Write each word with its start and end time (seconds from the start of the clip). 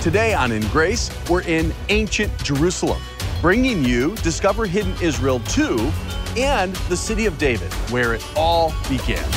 Today 0.00 0.32
on 0.32 0.50
In 0.50 0.66
Grace, 0.68 1.10
we're 1.28 1.42
in 1.42 1.74
ancient 1.90 2.34
Jerusalem, 2.42 3.02
bringing 3.42 3.84
you 3.84 4.14
Discover 4.16 4.64
Hidden 4.64 4.94
Israel 5.02 5.40
2 5.40 5.92
and 6.38 6.74
the 6.88 6.96
City 6.96 7.26
of 7.26 7.36
David, 7.36 7.70
where 7.90 8.14
it 8.14 8.26
all 8.34 8.72
began. 8.88 9.30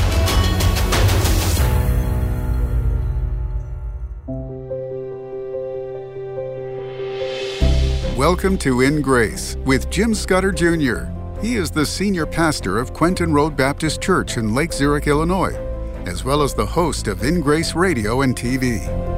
Welcome 8.15 8.57
to 8.59 8.79
In 8.79 9.01
Grace 9.01 9.57
with 9.65 9.89
Jim 9.89 10.13
Scudder 10.13 10.53
Jr. 10.53 11.11
He 11.41 11.55
is 11.55 11.71
the 11.71 11.85
senior 11.85 12.25
pastor 12.25 12.79
of 12.79 12.93
Quentin 12.93 13.33
Road 13.33 13.57
Baptist 13.57 13.99
Church 13.99 14.37
in 14.37 14.55
Lake 14.55 14.71
Zurich, 14.71 15.07
Illinois, 15.07 15.57
as 16.05 16.23
well 16.23 16.41
as 16.41 16.53
the 16.53 16.65
host 16.65 17.09
of 17.09 17.21
In 17.21 17.41
Grace 17.41 17.75
Radio 17.75 18.21
and 18.21 18.33
TV. 18.33 19.12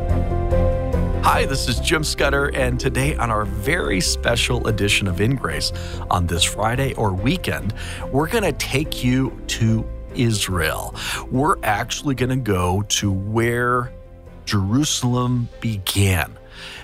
Hi, 1.25 1.43
this 1.43 1.67
is 1.67 1.79
Jim 1.79 2.03
Scudder, 2.03 2.51
and 2.53 2.79
today 2.79 3.15
on 3.15 3.31
our 3.31 3.45
very 3.45 3.99
special 3.99 4.67
edition 4.67 5.07
of 5.07 5.19
In 5.19 5.35
Grace 5.35 5.73
on 6.11 6.27
this 6.27 6.43
Friday 6.43 6.93
or 6.93 7.13
weekend, 7.13 7.73
we're 8.11 8.27
going 8.27 8.43
to 8.43 8.51
take 8.51 9.03
you 9.03 9.35
to 9.47 9.83
Israel. 10.13 10.93
We're 11.31 11.57
actually 11.63 12.13
going 12.13 12.29
to 12.29 12.35
go 12.35 12.83
to 12.89 13.11
where 13.11 13.91
Jerusalem 14.45 15.49
began. 15.61 16.37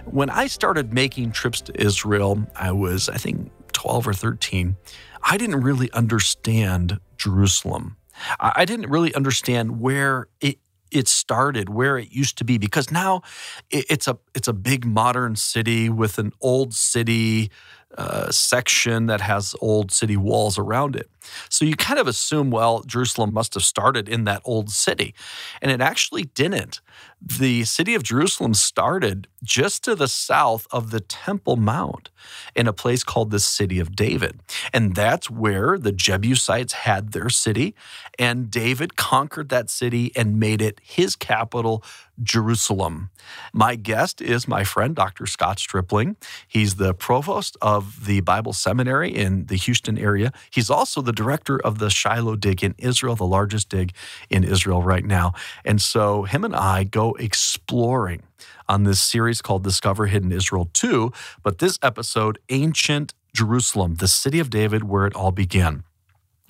When 0.05 0.31
I 0.31 0.47
started 0.47 0.91
making 0.91 1.33
trips 1.33 1.61
to 1.61 1.79
Israel, 1.79 2.43
I 2.55 2.71
was, 2.71 3.09
I 3.09 3.17
think, 3.17 3.51
12 3.73 4.07
or 4.07 4.13
13. 4.13 4.75
I 5.21 5.37
didn't 5.37 5.61
really 5.61 5.91
understand 5.91 6.99
Jerusalem. 7.15 7.95
I 8.39 8.65
didn't 8.65 8.89
really 8.89 9.13
understand 9.13 9.79
where 9.79 10.27
it 10.39 10.57
it 10.91 11.07
started, 11.07 11.69
where 11.69 11.97
it 11.97 12.11
used 12.11 12.37
to 12.37 12.43
be, 12.43 12.57
because 12.57 12.91
now 12.91 13.21
it's 13.69 14.07
a 14.07 14.17
it's 14.35 14.47
a 14.47 14.53
big 14.53 14.85
modern 14.85 15.35
city 15.35 15.89
with 15.89 16.17
an 16.17 16.31
old 16.41 16.73
city 16.73 17.49
uh, 17.97 18.31
section 18.31 19.07
that 19.07 19.21
has 19.21 19.55
old 19.61 19.91
city 19.91 20.17
walls 20.17 20.57
around 20.57 20.95
it. 20.95 21.09
So 21.49 21.65
you 21.65 21.75
kind 21.75 21.99
of 21.99 22.07
assume, 22.07 22.51
well, 22.51 22.81
Jerusalem 22.83 23.33
must 23.33 23.53
have 23.53 23.63
started 23.63 24.09
in 24.09 24.23
that 24.25 24.41
old 24.43 24.69
city, 24.69 25.13
and 25.61 25.71
it 25.71 25.81
actually 25.81 26.23
didn't 26.23 26.81
the 27.21 27.63
city 27.65 27.93
of 27.93 28.01
Jerusalem 28.01 28.55
started 28.55 29.27
just 29.43 29.83
to 29.83 29.93
the 29.93 30.07
south 30.07 30.65
of 30.71 30.89
the 30.89 30.99
Temple 30.99 31.55
Mount 31.55 32.09
in 32.55 32.67
a 32.67 32.73
place 32.73 33.03
called 33.03 33.29
the 33.29 33.39
City 33.39 33.79
of 33.79 33.95
David. 33.95 34.39
And 34.73 34.95
that's 34.95 35.29
where 35.29 35.77
the 35.77 35.91
Jebusites 35.91 36.73
had 36.73 37.11
their 37.11 37.29
city. 37.29 37.75
And 38.17 38.49
David 38.49 38.95
conquered 38.95 39.49
that 39.49 39.69
city 39.69 40.11
and 40.15 40.39
made 40.39 40.61
it 40.61 40.79
his 40.81 41.15
capital, 41.15 41.83
Jerusalem. 42.21 43.09
My 43.53 43.75
guest 43.75 44.21
is 44.21 44.47
my 44.47 44.63
friend, 44.63 44.95
Dr. 44.95 45.25
Scott 45.25 45.59
Stripling. 45.59 46.17
He's 46.47 46.75
the 46.75 46.93
provost 46.93 47.57
of 47.61 48.05
the 48.05 48.21
Bible 48.21 48.53
Seminary 48.53 49.09
in 49.09 49.45
the 49.45 49.55
Houston 49.55 49.97
area. 49.97 50.31
He's 50.49 50.69
also 50.69 51.01
the 51.01 51.13
director 51.13 51.59
of 51.59 51.79
the 51.79 51.89
Shiloh 51.89 52.35
Dig 52.35 52.63
in 52.63 52.75
Israel, 52.77 53.15
the 53.15 53.25
largest 53.25 53.69
dig 53.69 53.93
in 54.29 54.43
Israel 54.43 54.81
right 54.81 55.05
now. 55.05 55.33
And 55.65 55.81
so 55.81 56.23
him 56.23 56.43
and 56.43 56.55
I 56.55 56.83
go 56.83 57.13
exploring 57.13 58.23
on 58.67 58.83
this 58.83 59.01
series 59.01 59.41
called 59.41 59.63
Discover 59.63 60.07
Hidden 60.07 60.31
Israel 60.31 60.69
2, 60.73 61.11
but 61.43 61.59
this 61.59 61.77
episode, 61.81 62.39
Ancient 62.49 63.13
Jerusalem, 63.33 63.95
the 63.95 64.07
city 64.07 64.39
of 64.39 64.49
David, 64.49 64.83
where 64.83 65.05
it 65.05 65.15
all 65.15 65.31
began. 65.31 65.83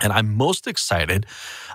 And 0.02 0.12
I'm 0.12 0.36
most 0.36 0.68
excited 0.68 1.26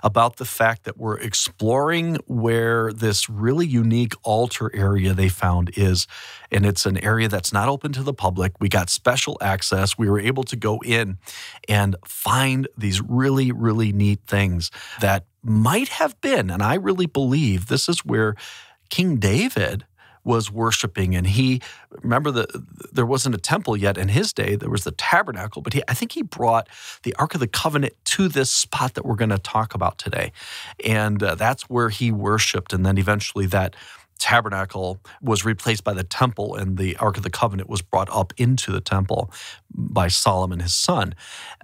about 0.03 0.37
the 0.37 0.45
fact 0.45 0.83
that 0.83 0.97
we're 0.97 1.17
exploring 1.17 2.17
where 2.27 2.91
this 2.93 3.29
really 3.29 3.65
unique 3.65 4.13
altar 4.23 4.69
area 4.75 5.13
they 5.13 5.29
found 5.29 5.71
is. 5.75 6.07
And 6.51 6.65
it's 6.65 6.85
an 6.85 6.97
area 6.97 7.27
that's 7.27 7.51
not 7.51 7.69
open 7.69 7.93
to 7.93 8.03
the 8.03 8.13
public. 8.13 8.53
We 8.59 8.69
got 8.69 8.89
special 8.89 9.37
access. 9.41 9.97
We 9.97 10.09
were 10.09 10.19
able 10.19 10.43
to 10.43 10.55
go 10.55 10.79
in 10.85 11.17
and 11.67 11.95
find 12.05 12.67
these 12.77 13.01
really, 13.01 13.51
really 13.51 13.91
neat 13.91 14.19
things 14.27 14.71
that 15.01 15.25
might 15.41 15.87
have 15.87 16.19
been, 16.19 16.49
and 16.49 16.61
I 16.61 16.75
really 16.75 17.05
believe 17.05 17.67
this 17.67 17.87
is 17.87 18.03
where 18.03 18.35
King 18.89 19.15
David 19.15 19.85
was 20.27 20.51
worshiping. 20.51 21.15
And 21.15 21.25
he 21.25 21.61
remember 22.03 22.29
that 22.31 22.49
there 22.91 23.05
wasn't 23.05 23.33
a 23.33 23.39
temple 23.39 23.75
yet 23.77 23.97
in 23.97 24.09
his 24.09 24.33
day. 24.33 24.55
There 24.55 24.69
was 24.69 24.83
the 24.83 24.91
tabernacle 24.91 25.61
but 25.61 25.73
he, 25.73 25.81
i 25.87 25.93
think 25.93 26.11
he 26.11 26.21
brought 26.21 26.67
the 27.03 27.15
ark 27.15 27.33
of 27.33 27.39
the 27.39 27.47
covenant 27.47 27.93
to 28.03 28.27
this 28.27 28.51
spot 28.51 28.93
that 28.93 29.05
we're 29.05 29.15
going 29.15 29.29
to 29.29 29.37
talk 29.39 29.73
about 29.73 29.97
today. 29.97 30.31
And 30.83 31.23
uh, 31.23 31.35
that's 31.35 31.63
where 31.69 31.89
he 31.89 32.11
worshiped. 32.11 32.73
And 32.73 32.85
then 32.85 32.97
eventually 32.97 33.45
that 33.47 33.75
tabernacle 34.19 34.99
was 35.21 35.45
replaced 35.45 35.83
by 35.83 35.93
the 35.93 36.03
temple 36.03 36.55
and 36.55 36.77
the 36.77 36.97
ark 36.97 37.17
of 37.17 37.23
the 37.23 37.29
covenant 37.29 37.69
was 37.69 37.81
brought 37.81 38.09
up 38.11 38.33
into 38.37 38.71
the 38.71 38.81
temple 38.81 39.31
by 39.71 40.07
solomon 40.07 40.59
his 40.59 40.75
son. 40.75 41.15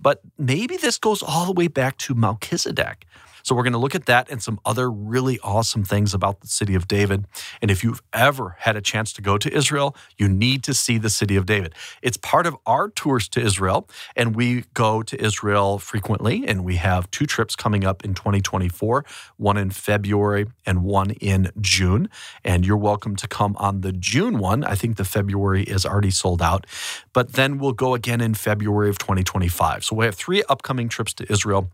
But 0.02 0.22
maybe 0.38 0.78
this 0.78 0.97
goes 0.97 1.22
all 1.23 1.46
the 1.46 1.52
way 1.52 1.68
back 1.68 1.97
to 2.00 2.13
melchizedek 2.13 3.06
so 3.44 3.54
we're 3.54 3.64
going 3.64 3.74
to 3.74 3.80
look 3.80 3.94
at 3.94 4.06
that 4.06 4.30
and 4.31 4.42
some 4.42 4.59
other 4.66 4.90
really 4.90 5.38
awesome 5.42 5.84
things 5.84 6.14
about 6.14 6.40
the 6.40 6.48
city 6.48 6.76
of 6.76 6.88
David. 6.88 7.26
And 7.62 7.70
if 7.70 7.84
you've 7.84 8.02
ever 8.14 8.56
had 8.59 8.78
a 8.78 8.81
chance 8.81 9.12
to 9.14 9.22
go 9.22 9.38
to 9.38 9.54
Israel, 9.54 9.96
you 10.18 10.30
need 10.30 10.64
to 10.64 10.74
see 10.74 10.98
the 10.98 11.09
city 11.09 11.36
of 11.36 11.46
David. 11.46 11.76
It's 12.02 12.16
part 12.16 12.48
of 12.48 12.56
our 12.66 12.90
tours 12.90 13.28
to 13.30 13.42
Israel, 13.42 13.90
and 14.16 14.34
we 14.34 14.64
go 14.74 15.03
to 15.03 15.22
Israel 15.22 15.78
frequently. 15.78 16.46
And 16.48 16.64
we 16.64 16.78
have 16.78 17.12
two 17.12 17.26
trips 17.26 17.56
coming 17.56 17.84
up 17.84 18.06
in 18.06 18.14
2024 18.14 19.06
one 19.36 19.58
in 19.58 19.72
February 19.72 20.48
and 20.66 20.84
one 20.86 21.12
in 21.12 21.52
June. 21.59 22.09
And 22.46 22.66
you're 22.66 22.78
welcome 22.78 23.18
to 23.18 23.28
come 23.28 23.58
on 23.58 23.82
the 23.82 23.92
June 23.92 24.40
one. 24.40 24.64
I 24.64 24.76
think 24.76 24.96
the 24.96 25.06
February 25.06 25.64
is 25.64 25.86
already 25.86 26.12
sold 26.12 26.42
out. 26.42 26.66
But 27.12 27.34
then 27.34 27.58
we'll 27.58 27.74
go 27.74 27.94
again 27.94 28.22
in 28.22 28.36
February 28.36 28.90
of 28.90 28.98
2025. 28.98 29.84
So 29.84 29.96
we 29.98 30.06
have 30.06 30.16
three 30.16 30.44
upcoming 30.48 30.88
trips 30.88 31.14
to 31.16 31.32
Israel. 31.32 31.70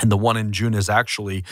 And 0.00 0.10
the 0.10 0.16
one 0.16 0.36
in 0.36 0.52
June 0.52 0.74
is 0.74 0.88
actually 0.88 1.44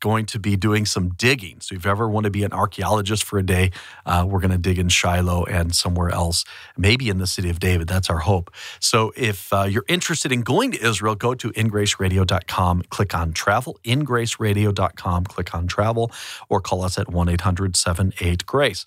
going 0.00 0.26
to 0.26 0.38
be 0.38 0.56
doing 0.56 0.86
some 0.86 1.10
digging. 1.10 1.60
So 1.60 1.74
if 1.74 1.84
you 1.84 1.90
ever 1.90 2.08
want 2.08 2.24
to 2.24 2.30
be 2.30 2.44
an 2.44 2.52
archaeologist 2.52 3.24
for 3.24 3.38
a 3.38 3.42
day, 3.42 3.70
uh, 4.06 4.26
we're 4.28 4.40
going 4.40 4.50
to 4.50 4.58
dig 4.58 4.78
in 4.78 4.88
Shiloh 4.88 5.44
and 5.44 5.74
somewhere 5.74 6.10
else, 6.10 6.44
maybe 6.76 7.08
in 7.08 7.18
the 7.18 7.26
city 7.26 7.50
of 7.50 7.60
David. 7.60 7.88
That's 7.88 8.10
our 8.10 8.18
hope. 8.18 8.50
So 8.80 9.12
if 9.16 9.52
uh, 9.52 9.64
you're 9.64 9.84
interested 9.88 10.32
in 10.32 10.42
going 10.42 10.72
to 10.72 10.84
Israel, 10.84 11.14
go 11.14 11.34
to 11.34 11.50
ingraceradio.com, 11.50 12.82
click 12.90 13.14
on 13.14 13.32
travel, 13.32 13.78
ingraceradio.com, 13.84 15.24
click 15.24 15.54
on 15.54 15.66
travel, 15.66 16.12
or 16.48 16.60
call 16.60 16.82
us 16.82 16.98
at 16.98 17.08
1 17.08 17.28
800 17.28 17.76
78 17.76 18.46
Grace. 18.46 18.86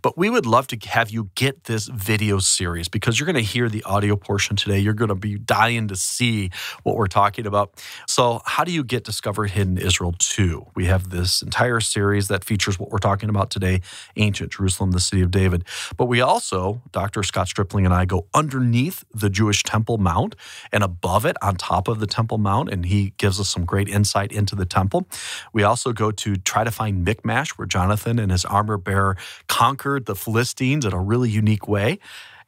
But 0.00 0.16
we 0.16 0.30
would 0.30 0.46
love 0.46 0.66
to 0.68 0.88
have 0.88 1.10
you 1.10 1.30
get 1.34 1.64
this 1.64 1.86
video 1.86 2.38
series 2.38 2.88
because 2.88 3.18
you're 3.18 3.26
going 3.26 3.36
to 3.36 3.42
hear 3.42 3.68
the 3.68 3.82
audio 3.84 4.16
portion 4.16 4.56
today. 4.56 4.78
You're 4.78 4.94
going 4.94 5.08
to 5.08 5.14
be 5.14 5.38
dying 5.38 5.88
to 5.88 5.96
see 5.96 6.50
what 6.82 6.96
we're 6.96 7.06
talking 7.06 7.46
about. 7.46 7.82
So, 8.08 8.40
how 8.44 8.64
do 8.64 8.72
you 8.72 8.84
get 8.84 9.04
Discover 9.04 9.46
Hidden 9.46 9.78
Israel 9.78 10.14
2? 10.18 10.51
We 10.74 10.86
have 10.86 11.10
this 11.10 11.42
entire 11.42 11.80
series 11.80 12.28
that 12.28 12.44
features 12.44 12.78
what 12.78 12.90
we're 12.90 12.98
talking 12.98 13.28
about 13.28 13.50
today 13.50 13.80
ancient 14.16 14.52
Jerusalem, 14.52 14.92
the 14.92 15.00
city 15.00 15.22
of 15.22 15.30
David. 15.30 15.64
But 15.96 16.06
we 16.06 16.20
also, 16.20 16.82
Dr. 16.92 17.22
Scott 17.22 17.48
Stripling 17.48 17.84
and 17.84 17.94
I, 17.94 18.04
go 18.04 18.26
underneath 18.34 19.04
the 19.14 19.30
Jewish 19.30 19.62
Temple 19.62 19.98
Mount 19.98 20.34
and 20.72 20.82
above 20.82 21.24
it 21.24 21.36
on 21.42 21.56
top 21.56 21.88
of 21.88 22.00
the 22.00 22.06
Temple 22.06 22.38
Mount, 22.38 22.68
and 22.68 22.86
he 22.86 23.14
gives 23.18 23.38
us 23.40 23.48
some 23.48 23.64
great 23.64 23.88
insight 23.88 24.32
into 24.32 24.54
the 24.54 24.66
temple. 24.66 25.06
We 25.52 25.62
also 25.62 25.92
go 25.92 26.10
to 26.10 26.36
try 26.36 26.64
to 26.64 26.70
find 26.70 27.04
Michmash, 27.04 27.50
where 27.58 27.66
Jonathan 27.66 28.18
and 28.18 28.30
his 28.32 28.44
armor 28.44 28.76
bearer 28.76 29.16
conquered 29.48 30.06
the 30.06 30.14
Philistines 30.14 30.84
in 30.84 30.92
a 30.92 31.00
really 31.00 31.30
unique 31.30 31.68
way. 31.68 31.98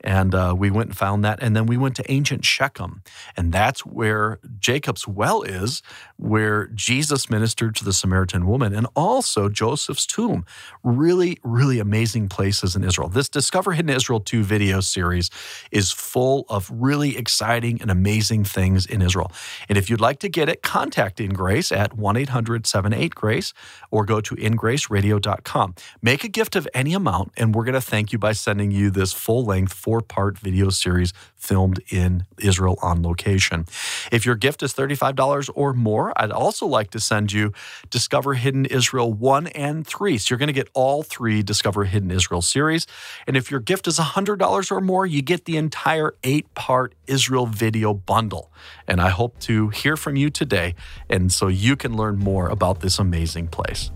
And 0.05 0.35
uh, 0.35 0.55
we 0.57 0.71
went 0.71 0.91
and 0.91 0.97
found 0.97 1.25
that. 1.25 1.43
And 1.43 1.57
then 1.57 1.65
we 1.65 1.79
went 1.79 1.97
to 1.97 2.13
ancient 2.13 2.45
Shechem. 2.45 3.03
And 3.37 3.53
that's 3.53 3.87
where 3.87 4.39
Jacob's 4.59 5.09
well 5.09 5.43
is, 5.43 5.83
where 6.17 6.67
Jesus 6.69 7.31
ministered 7.31 7.75
to 7.77 7.85
the 7.85 7.93
Samaritan 7.93 8.47
woman, 8.47 8.75
and 8.75 8.87
also 8.95 9.49
Joseph's 9.49 10.07
tomb. 10.07 10.45
Really, 10.83 11.39
really 11.43 11.79
amazing 11.79 12.29
places 12.29 12.77
in 12.77 12.85
Israel. 12.85 13.09
This 13.09 13.31
Discover 13.31 13.73
Hidden 13.73 13.91
Israel 13.91 14.21
2 14.21 14.45
video 14.45 14.81
series 14.81 15.31
is 15.73 15.91
full 15.91 16.45
of 16.51 16.71
really 16.71 17.17
exciting 17.17 17.81
and 17.81 17.91
amazing 17.91 18.45
things 18.45 18.85
in 18.85 19.01
Israel. 19.01 19.33
And 19.71 19.79
if 19.79 19.89
you'd 19.89 20.03
like 20.03 20.19
to 20.21 20.29
get 20.29 20.51
it, 20.51 20.63
contact 20.63 21.19
In 21.19 21.33
Grace 21.33 21.73
at 21.73 21.95
1 21.95 22.17
800 22.17 22.67
78 22.67 23.15
Grace 23.15 23.55
or 23.91 24.05
go 24.05 24.21
to 24.21 24.35
ingraceradio.com. 24.37 25.75
Make 26.03 26.25
a 26.25 26.29
gift 26.29 26.57
of 26.57 26.69
any 26.75 26.93
amount, 26.93 27.33
and 27.39 27.55
we're 27.55 27.65
going 27.65 27.75
to 27.75 27.81
thank 27.81 28.13
you 28.13 28.19
by 28.19 28.33
sending 28.33 28.71
you 28.71 28.91
this 28.91 29.15
full 29.15 29.45
length 29.45 29.73
four 29.95 30.01
part 30.01 30.37
video 30.37 30.71
series 30.71 31.13
filmed 31.37 31.81
in 31.89 32.25
Israel 32.39 32.77
on 32.83 33.01
location. 33.03 33.65
If 34.11 34.27
your 34.27 34.35
gift 34.35 34.61
is 34.65 34.75
$35 34.75 35.51
or 35.55 35.73
more, 35.73 36.13
I'd 36.17 36.33
also 36.33 36.67
like 36.67 36.91
to 36.91 36.99
send 36.99 37.33
you 37.33 37.53
Discover 37.91 38.35
Hidden 38.35 38.65
Israel 38.67 39.13
1 39.13 39.47
and 39.49 39.87
3. 39.87 40.19
So 40.19 40.33
you're 40.33 40.39
going 40.39 40.49
to 40.49 40.53
get 40.53 40.69
all 40.75 41.05
three 41.05 41.45
Discover 41.45 41.85
Hidden 41.85 42.11
Israel 42.11 42.43
series. 42.43 42.89
And 43.29 43.37
if 43.37 43.53
your 43.53 43.61
gift 43.61 43.87
is 43.87 44.01
$100 44.01 44.73
or 44.73 44.81
more, 44.81 45.07
you 45.07 45.23
get 45.23 45.45
the 45.45 45.57
entire 45.59 46.15
eight 46.25 46.53
part 46.55 46.97
Israel 47.07 47.47
video 47.47 47.95
bundle. 47.95 48.51
And 48.89 49.01
I 49.01 49.11
hope 49.11 49.39
to 49.41 49.69
hear 49.69 49.97
from 49.97 50.17
you 50.17 50.29
today, 50.29 50.75
and 51.09 51.33
so 51.33 51.47
you 51.47 51.77
can 51.77 51.97
learn 51.97 52.19
more 52.19 52.49
about 52.49 52.81
this 52.81 52.99
amazing 52.99 53.47
place. 53.47 53.93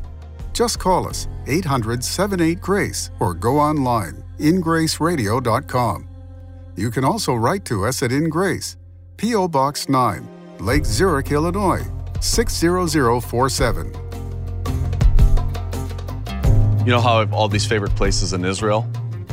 Just 0.53 0.79
call 0.79 1.09
us 1.09 1.27
800 1.49 2.05
78 2.05 2.61
Grace 2.61 3.11
or 3.19 3.35
go 3.35 3.59
online 3.59 4.28
ingraceradio.com. 4.39 6.09
You 6.77 6.91
can 6.91 7.05
also 7.05 7.35
write 7.35 7.65
to 7.67 7.85
us 7.85 8.03
at 8.03 8.11
InGrace, 8.11 8.77
P.O. 9.17 9.49
Box 9.49 9.89
9, 9.89 10.29
Lake 10.61 10.85
Zurich, 10.85 11.33
Illinois 11.33 11.83
60047. 12.21 13.93
You 16.85 16.95
know 16.95 17.01
how 17.01 17.17
I 17.17 17.19
have 17.21 17.33
all 17.33 17.49
these 17.49 17.67
favorite 17.67 17.95
places 17.95 18.33
in 18.33 18.45
Israel? 18.45 18.89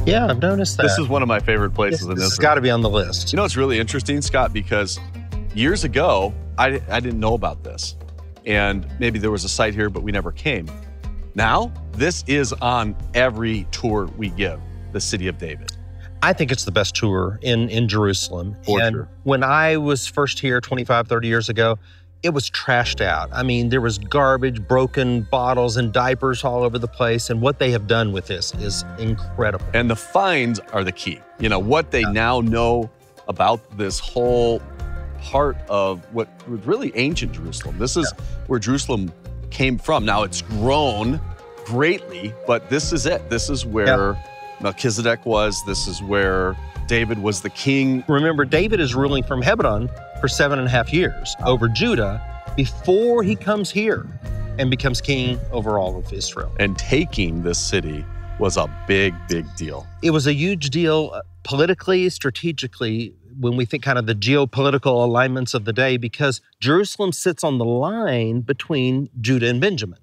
Yeah, 0.06 0.28
I've 0.28 0.42
noticed 0.42 0.78
that. 0.78 0.84
This 0.84 0.98
is 1.00 1.08
one 1.08 1.22
of 1.22 1.28
my 1.28 1.40
favorite 1.40 1.72
places 1.74 2.02
this, 2.02 2.08
in 2.08 2.16
this 2.16 2.26
Israel. 2.26 2.30
has 2.30 2.38
got 2.38 2.56
to 2.56 2.62
be 2.62 2.70
on 2.70 2.82
the 2.82 2.90
list. 2.90 3.32
You 3.32 3.38
know, 3.38 3.46
it's 3.46 3.56
really 3.58 3.80
interesting, 3.80 4.22
Scott, 4.22 4.54
because 4.54 5.00
years 5.54 5.84
ago, 5.84 6.34
I, 6.58 6.82
I 6.90 7.00
didn't 7.00 7.20
know 7.20 7.34
about 7.34 7.64
this. 7.64 7.96
And 8.46 8.88
maybe 9.00 9.20
there 9.20 9.32
was 9.32 9.44
a 9.46 9.50
site 9.50 9.74
here, 9.74 9.90
but 9.90 10.04
we 10.04 10.12
never 10.12 10.32
came. 10.32 10.70
Now, 11.34 11.74
this 11.94 12.24
is 12.28 12.54
on 12.54 12.96
every 13.14 13.66
tour 13.72 14.10
we 14.18 14.30
give, 14.30 14.60
the 14.96 15.02
city 15.02 15.28
of 15.28 15.38
David. 15.38 15.74
I 16.24 16.32
think 16.32 16.54
it's 16.54 16.64
the 16.64 16.72
best 16.72 16.96
tour 16.96 17.38
in, 17.42 17.70
in 17.70 17.90
Jerusalem. 17.90 18.56
For 18.64 18.82
and 18.82 18.96
sure. 18.96 19.10
when 19.24 19.44
I 19.44 19.76
was 19.76 20.08
first 20.08 20.40
here 20.40 20.62
25, 20.62 21.08
30 21.10 21.28
years 21.28 21.50
ago, 21.50 21.78
it 22.24 22.30
was 22.30 22.50
trashed 22.50 23.02
out. 23.02 23.30
I 23.34 23.44
mean, 23.44 23.68
there 23.68 23.82
was 23.82 23.98
garbage, 24.00 24.66
broken 24.66 25.28
bottles, 25.30 25.76
and 25.76 25.92
diapers 25.92 26.46
all 26.46 26.64
over 26.64 26.80
the 26.80 26.88
place. 26.88 27.30
And 27.30 27.42
what 27.42 27.60
they 27.60 27.72
have 27.72 27.88
done 27.88 28.14
with 28.14 28.28
this 28.28 28.56
is 28.56 28.86
incredible. 28.98 29.66
And 29.74 29.90
the 29.90 29.98
finds 29.98 30.60
are 30.72 30.86
the 30.86 30.94
key. 30.94 31.20
You 31.40 31.50
know, 31.50 31.60
what 31.60 31.92
they 31.92 32.04
now 32.04 32.40
know 32.40 32.90
about 33.28 33.78
this 33.78 34.00
whole 34.00 34.62
part 35.20 35.58
of 35.68 36.06
what 36.14 36.30
was 36.48 36.66
really 36.66 36.94
ancient 36.96 37.34
Jerusalem. 37.34 37.78
This 37.78 37.98
is 37.98 38.12
where 38.48 38.60
Jerusalem 38.60 39.12
came 39.52 39.78
from. 39.78 40.06
Now 40.06 40.24
it's 40.24 40.42
grown 40.42 41.20
greatly, 41.66 42.34
but 42.48 42.70
this 42.70 42.94
is 42.94 43.06
it. 43.06 43.30
This 43.30 43.50
is 43.50 43.66
where 43.66 44.16
Melchizedek 44.62 45.26
was. 45.26 45.64
This 45.66 45.88
is 45.88 46.02
where 46.02 46.56
David 46.88 47.22
was 47.22 47.42
the 47.42 47.50
king. 47.50 48.04
Remember, 48.08 48.46
David 48.46 48.80
is 48.80 48.96
ruling 48.96 49.24
from 49.24 49.42
Hebron 49.42 49.90
for 50.22 50.28
seven 50.28 50.60
and 50.60 50.68
a 50.68 50.72
half 50.72 50.94
years 50.94 51.36
over 51.46 51.68
Judah 51.68 52.22
before 52.56 53.24
he 53.24 53.36
comes 53.36 53.72
here 53.72 54.08
and 54.58 54.70
becomes 54.70 55.02
king 55.02 55.40
over 55.52 55.80
all 55.80 55.98
of 55.98 56.12
Israel. 56.14 56.54
And 56.60 56.78
taking 56.78 57.44
this 57.44 57.60
city 57.60 58.06
was 58.40 58.58
a 58.58 58.70
big, 58.88 59.14
big 59.28 59.46
deal. 59.56 59.86
It 60.02 60.12
was 60.12 60.28
a 60.28 60.34
huge 60.34 60.70
deal 60.70 61.12
uh, 61.14 61.22
politically, 61.44 62.10
strategically, 62.10 63.14
when 63.40 63.58
we 63.58 63.66
think 63.66 63.84
kind 63.84 63.98
of 63.98 64.06
the 64.06 64.16
geopolitical 64.16 65.04
alignments 65.04 65.54
of 65.54 65.66
the 65.66 65.74
day, 65.74 65.98
because 65.98 66.42
Jerusalem 66.60 67.12
sits 67.12 67.44
on 67.44 67.58
the 67.58 67.66
line 67.66 68.42
between 68.42 69.10
Judah 69.20 69.50
and 69.50 69.60
Benjamin. 69.60 70.00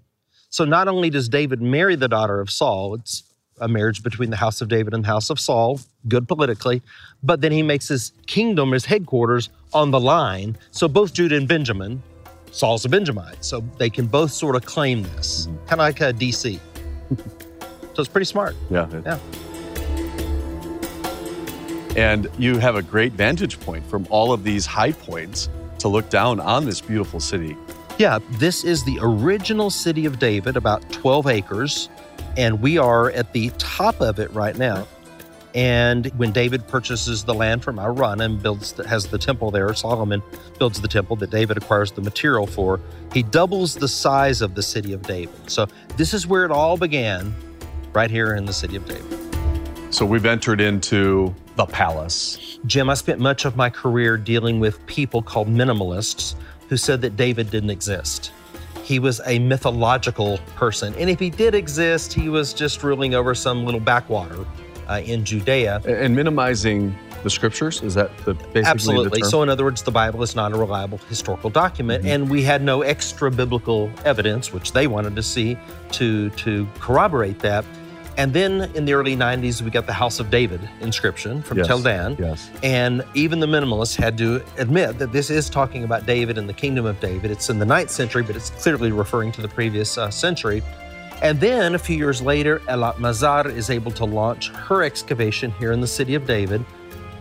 So 0.51 0.65
not 0.67 0.87
only 0.87 1.09
does 1.09 1.29
David 1.31 1.63
marry 1.63 1.97
the 1.97 2.09
daughter 2.09 2.41
of 2.41 2.51
Saul, 2.51 2.95
it's 2.95 3.23
a 3.62 3.69
marriage 3.69 4.03
between 4.03 4.31
the 4.31 4.37
house 4.37 4.61
of 4.61 4.69
David 4.69 4.93
and 4.93 5.05
the 5.05 5.09
house 5.09 5.31
of 5.31 5.41
Saul, 5.41 5.81
good 6.09 6.29
politically, 6.29 6.82
but 7.23 7.41
then 7.41 7.53
he 7.53 7.62
makes 7.62 7.88
his 7.88 8.12
kingdom, 8.26 8.73
his 8.73 8.85
headquarters 8.85 9.49
on 9.73 9.91
the 9.91 10.00
line. 10.00 10.59
So 10.73 10.88
both 10.88 11.14
Judah 11.14 11.37
and 11.37 11.49
Benjamin, 11.49 12.03
Saul's 12.50 12.85
a 12.85 12.88
Benjamite, 12.88 13.43
so 13.44 13.64
they 13.79 13.88
can 13.88 14.06
both 14.06 14.32
sort 14.32 14.56
of 14.56 14.64
claim 14.64 15.05
this, 15.05 15.47
mm-hmm. 15.47 15.56
kind 15.67 15.73
of 15.73 15.79
like 15.79 16.03
uh, 16.03 16.06
a 16.06 16.12
DC. 16.12 16.59
so 17.17 17.97
it's 17.97 18.09
pretty 18.09 18.26
smart. 18.26 18.55
Yeah. 18.70 18.88
Yeah. 19.05 19.19
And 21.97 22.29
you 22.38 22.58
have 22.58 22.76
a 22.76 22.82
great 22.82 23.12
vantage 23.12 23.61
point 23.61 23.85
from 23.87 24.06
all 24.11 24.32
of 24.32 24.44
these 24.44 24.67
high 24.67 24.93
points 24.93 25.49
to 25.79 25.88
look 25.88 26.08
down 26.08 26.41
on 26.41 26.65
this 26.65 26.81
beautiful 26.81 27.20
city. 27.20 27.56
Yeah, 27.99 28.19
this 28.32 28.65
is 28.65 28.85
the 28.85 28.99
original 29.03 29.69
city 29.69 30.06
of 30.06 30.19
David, 30.19 30.56
about 30.56 30.91
12 30.91 31.26
acres, 31.26 31.88
and 32.37 32.61
we 32.61 32.79
are 32.79 33.11
at 33.11 33.32
the 33.32 33.50
top 33.58 34.00
of 34.00 34.19
it 34.19 34.31
right 34.32 34.56
now. 34.56 34.87
And 35.55 36.06
when 36.17 36.32
David 36.32 36.67
purchases 36.67 37.25
the 37.25 37.34
land 37.34 37.62
from 37.62 37.76
Araunah 37.76 38.25
and 38.25 38.43
builds, 38.43 38.73
has 38.87 39.06
the 39.06 39.19
temple 39.19 39.50
there, 39.50 39.73
Solomon 39.75 40.23
builds 40.58 40.81
the 40.81 40.88
temple 40.88 41.17
that 41.17 41.31
David 41.31 41.58
acquires 41.58 41.93
the 41.93 42.00
material 42.00 42.46
for. 42.46 42.81
He 43.12 43.23
doubles 43.23 43.75
the 43.75 43.88
size 43.88 44.40
of 44.40 44.55
the 44.55 44.62
city 44.62 44.94
of 44.94 45.02
David. 45.02 45.50
So 45.50 45.67
this 45.99 46.14
is 46.14 46.26
where 46.26 46.46
it 46.46 46.50
all 46.50 46.79
began, 46.79 47.34
right 47.93 48.11
here 48.11 48.34
in 48.34 48.46
the 48.46 48.52
city 48.55 48.76
of 48.76 48.87
David. 48.87 49.19
So 49.93 50.06
we've 50.06 50.25
entered 50.25 50.62
into 50.62 51.34
the 51.56 51.67
palace. 51.67 52.58
Jim, 52.64 52.88
I 52.88 52.94
spent 52.94 53.20
much 53.20 53.44
of 53.44 53.55
my 53.55 53.69
career 53.69 54.17
dealing 54.17 54.58
with 54.58 54.84
people 54.87 55.20
called 55.20 55.49
minimalists 55.49 56.34
who 56.70 56.79
said 56.79 57.02
that 57.02 57.17
David 57.19 57.50
didn't 57.50 57.69
exist. 57.69 58.32
He 58.93 58.99
was 58.99 59.23
a 59.25 59.39
mythological 59.39 60.37
person. 60.55 60.94
And 60.99 61.09
if 61.09 61.19
he 61.19 61.31
did 61.31 61.55
exist, 61.55 62.12
he 62.12 62.29
was 62.29 62.53
just 62.53 62.83
ruling 62.83 63.15
over 63.15 63.35
some 63.35 63.65
little 63.65 63.81
backwater 63.81 64.44
uh, 64.87 65.00
in 65.03 65.25
Judea. 65.25 65.81
And 65.87 66.15
minimizing 66.15 66.94
the 67.23 67.31
scriptures, 67.31 67.83
is 67.83 67.94
that 67.94 68.15
the 68.27 68.35
basically 68.35 68.65
Absolutely. 68.65 69.09
the 69.09 69.17
term? 69.21 69.31
So, 69.31 69.43
in 69.43 69.49
other 69.49 69.65
words, 69.65 69.81
the 69.81 69.91
Bible 69.91 70.23
is 70.23 70.37
not 70.37 70.53
a 70.53 70.59
reliable 70.59 70.99
historical 71.09 71.49
document, 71.49 72.05
and 72.05 72.29
we 72.29 72.43
had 72.43 72.62
no 72.62 72.83
extra 72.83 73.31
biblical 73.31 73.91
evidence, 74.05 74.53
which 74.53 74.73
they 74.73 74.87
wanted 74.87 75.17
to 75.17 75.23
see, 75.23 75.56
to 75.93 76.29
to 76.29 76.69
corroborate 76.79 77.39
that. 77.39 77.65
And 78.19 78.32
then 78.32 78.70
in 78.75 78.85
the 78.85 78.93
early 78.93 79.17
90s, 79.17 79.62
we 79.62 79.70
got 79.70 79.87
the 79.87 79.93
House 79.93 80.20
of 80.20 80.31
David 80.31 80.61
inscription 80.81 81.43
from 81.43 81.59
Yes. 81.59 81.67
Tel 81.67 81.81
Dan. 81.81 82.17
Yes. 82.19 82.50
And 82.62 83.05
even 83.14 83.41
the 83.41 83.47
minimalists 83.47 83.97
had 83.97 84.19
to 84.19 84.43
admit 84.59 84.99
that 84.99 85.12
this 85.12 85.31
is 85.31 85.49
talking 85.49 85.85
about 85.85 86.05
David 86.05 86.37
and 86.37 86.49
the 86.49 86.53
kingdom 86.53 86.85
of 86.85 87.00
David. 87.00 87.31
It's 87.31 87.49
in 87.49 87.59
the 87.59 87.64
ninth 87.64 87.91
century, 87.91 88.23
but 88.23 88.37
it's 88.37 88.50
clearly 88.50 88.93
referring 88.93 89.32
to 89.32 89.41
the 89.41 89.49
previous 89.49 89.97
uh, 89.97 90.11
century. 90.11 90.62
And 91.23 91.41
then 91.41 91.75
a 91.75 91.79
few 91.79 91.97
years 91.97 92.20
later, 92.20 92.59
Eilat 92.69 92.97
Mazar 92.97 93.47
is 93.47 93.70
able 93.70 93.93
to 93.93 94.05
launch 94.05 94.50
her 94.50 94.82
excavation 94.82 95.53
here 95.53 95.73
in 95.73 95.81
the 95.81 95.87
city 95.87 96.15
of 96.15 96.26
David. 96.26 96.65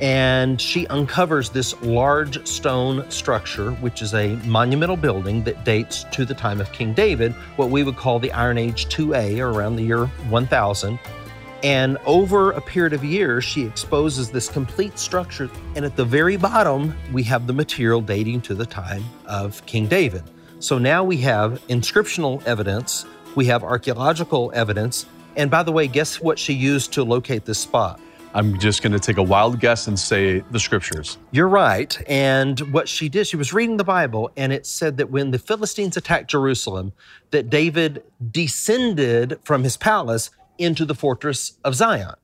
And 0.02 0.60
she 0.60 0.88
uncovers 0.88 1.52
this 1.52 1.80
large 1.84 2.46
stone 2.48 3.10
structure, 3.12 3.72
which 3.74 4.02
is 4.02 4.16
a 4.16 4.36
monumental 4.48 4.98
building 4.98 5.44
that 5.44 5.64
dates 5.64 6.06
to 6.12 6.26
the 6.26 6.34
time 6.34 6.60
of 6.60 6.72
King 6.72 6.94
David, 6.94 7.34
what 7.56 7.70
we 7.70 7.84
would 7.84 7.98
call 7.98 8.18
the 8.18 8.32
Iron 8.32 8.58
Age 8.58 8.88
2A, 8.88 9.38
or 9.38 9.52
around 9.52 9.76
the 9.76 9.84
year 9.84 10.08
1000. 10.08 11.00
And 11.64 12.00
over 12.08 12.52
a 12.54 12.62
period 12.62 12.94
of 12.94 13.04
years, 13.06 13.44
she 13.44 13.64
exposes 13.64 14.32
this 14.32 14.50
complete 14.50 14.98
structure. 14.98 15.52
And 15.76 15.86
at 15.86 15.96
the 15.96 16.06
very 16.06 16.36
bottom, 16.36 16.96
we 17.14 17.22
have 17.24 17.46
the 17.46 17.54
material 17.54 18.02
dating 18.02 18.42
to 18.42 18.56
the 18.56 18.66
time 18.66 19.04
of 19.28 19.64
King 19.68 19.86
David. 19.86 20.24
So 20.60 20.80
now 20.80 21.04
we 21.04 21.18
have 21.18 21.62
inscriptional 21.68 22.44
evidence, 22.48 23.06
we 23.36 23.46
have 23.46 23.64
archaeological 23.64 24.52
evidence. 24.56 25.06
And 25.36 25.52
by 25.52 25.62
the 25.62 25.72
way, 25.72 25.88
guess 25.88 26.20
what 26.20 26.40
she 26.40 26.54
used 26.54 26.92
to 26.94 27.04
locate 27.04 27.46
this 27.46 27.60
spot? 27.60 28.00
I'm 28.34 28.58
just 28.60 28.82
going 28.82 28.94
to 28.94 29.00
take 29.00 29.18
a 29.18 29.24
wild 29.24 29.60
guess 29.60 29.88
and 29.88 30.00
say 30.00 30.40
the 30.52 30.60
scriptures. 30.60 31.18
You're 31.32 31.50
right. 31.50 31.98
And 32.08 32.60
what 32.72 32.88
she 32.88 33.10
did, 33.10 33.28
she 33.28 33.36
was 33.36 33.52
reading 33.52 33.78
the 33.78 33.84
Bible, 33.84 34.32
and 34.38 34.54
it 34.54 34.66
said 34.66 34.98
that 34.98 35.10
when 35.10 35.32
the 35.32 35.40
Philistines 35.40 35.98
attacked 35.98 36.30
Jerusalem, 36.30 36.94
that 37.32 37.50
David 37.50 38.04
descended 38.32 39.40
from 39.44 39.64
his 39.64 39.76
palace 39.76 40.30
into 40.58 40.86
the 40.86 40.96
fortress 40.96 41.58
of 41.64 41.76
Zion. 41.76 42.16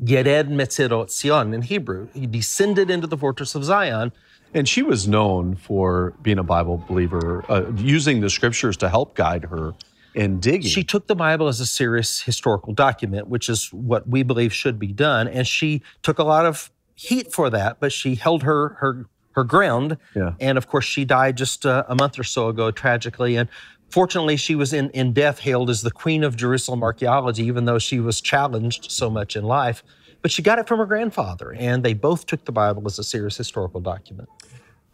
Yered 0.00 0.48
Metzirot 0.48 1.10
Zion 1.10 1.54
in 1.54 1.62
Hebrew. 1.62 2.08
He 2.12 2.26
descended 2.26 2.90
into 2.90 3.06
the 3.06 3.16
fortress 3.16 3.54
of 3.54 3.64
Zion. 3.64 4.12
And 4.54 4.68
she 4.68 4.82
was 4.82 5.08
known 5.08 5.56
for 5.56 6.14
being 6.22 6.38
a 6.38 6.42
Bible 6.42 6.84
believer, 6.88 7.44
uh, 7.48 7.70
using 7.76 8.20
the 8.20 8.30
scriptures 8.30 8.76
to 8.78 8.88
help 8.88 9.14
guide 9.14 9.44
her 9.44 9.74
in 10.18 10.40
digging. 10.40 10.68
She 10.68 10.82
took 10.82 11.06
the 11.06 11.14
Bible 11.14 11.46
as 11.46 11.60
a 11.60 11.66
serious 11.66 12.20
historical 12.20 12.74
document, 12.74 13.28
which 13.28 13.48
is 13.48 13.72
what 13.72 14.08
we 14.08 14.24
believe 14.24 14.52
should 14.52 14.78
be 14.78 14.88
done. 14.88 15.28
And 15.28 15.46
she 15.46 15.82
took 16.02 16.18
a 16.18 16.24
lot 16.24 16.44
of 16.44 16.70
heat 16.96 17.32
for 17.32 17.48
that, 17.50 17.78
but 17.78 17.92
she 17.92 18.16
held 18.16 18.42
her 18.42 18.70
her 18.80 19.06
her 19.32 19.44
ground. 19.44 19.96
Yeah. 20.16 20.34
And 20.40 20.58
of 20.58 20.66
course, 20.66 20.84
she 20.84 21.04
died 21.04 21.36
just 21.36 21.64
uh, 21.64 21.84
a 21.88 21.94
month 21.94 22.18
or 22.18 22.24
so 22.24 22.48
ago, 22.48 22.72
tragically. 22.72 23.36
And 23.36 23.48
fortunately, 23.90 24.36
she 24.36 24.56
was 24.56 24.72
in 24.72 24.90
in 24.90 25.12
death 25.12 25.38
hailed 25.38 25.70
as 25.70 25.82
the 25.82 25.92
queen 25.92 26.24
of 26.24 26.34
Jerusalem 26.34 26.82
archaeology, 26.82 27.44
even 27.44 27.64
though 27.64 27.78
she 27.78 28.00
was 28.00 28.20
challenged 28.20 28.90
so 28.90 29.08
much 29.08 29.36
in 29.36 29.44
life. 29.44 29.84
But 30.20 30.32
she 30.32 30.42
got 30.42 30.58
it 30.58 30.66
from 30.66 30.80
her 30.80 30.86
grandfather, 30.86 31.54
and 31.56 31.84
they 31.84 31.94
both 31.94 32.26
took 32.26 32.44
the 32.44 32.50
Bible 32.50 32.82
as 32.86 32.98
a 32.98 33.04
serious 33.04 33.36
historical 33.36 33.80
document. 33.80 34.28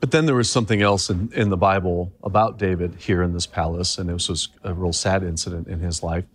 But 0.04 0.11
then 0.11 0.26
there 0.26 0.34
was 0.34 0.50
something 0.50 0.82
else 0.82 1.08
in, 1.08 1.32
in 1.34 1.49
the 1.49 1.56
Bible 1.56 2.12
about 2.23 2.58
David 2.58 2.94
here 2.99 3.23
in 3.23 3.32
this 3.32 3.46
palace, 3.46 3.96
and 3.96 4.11
this 4.11 4.28
was 4.28 4.50
a 4.62 4.75
real 4.75 4.92
sad 4.92 5.23
incident 5.23 5.66
in 5.66 5.80
his 5.80 6.02
life 6.02 6.26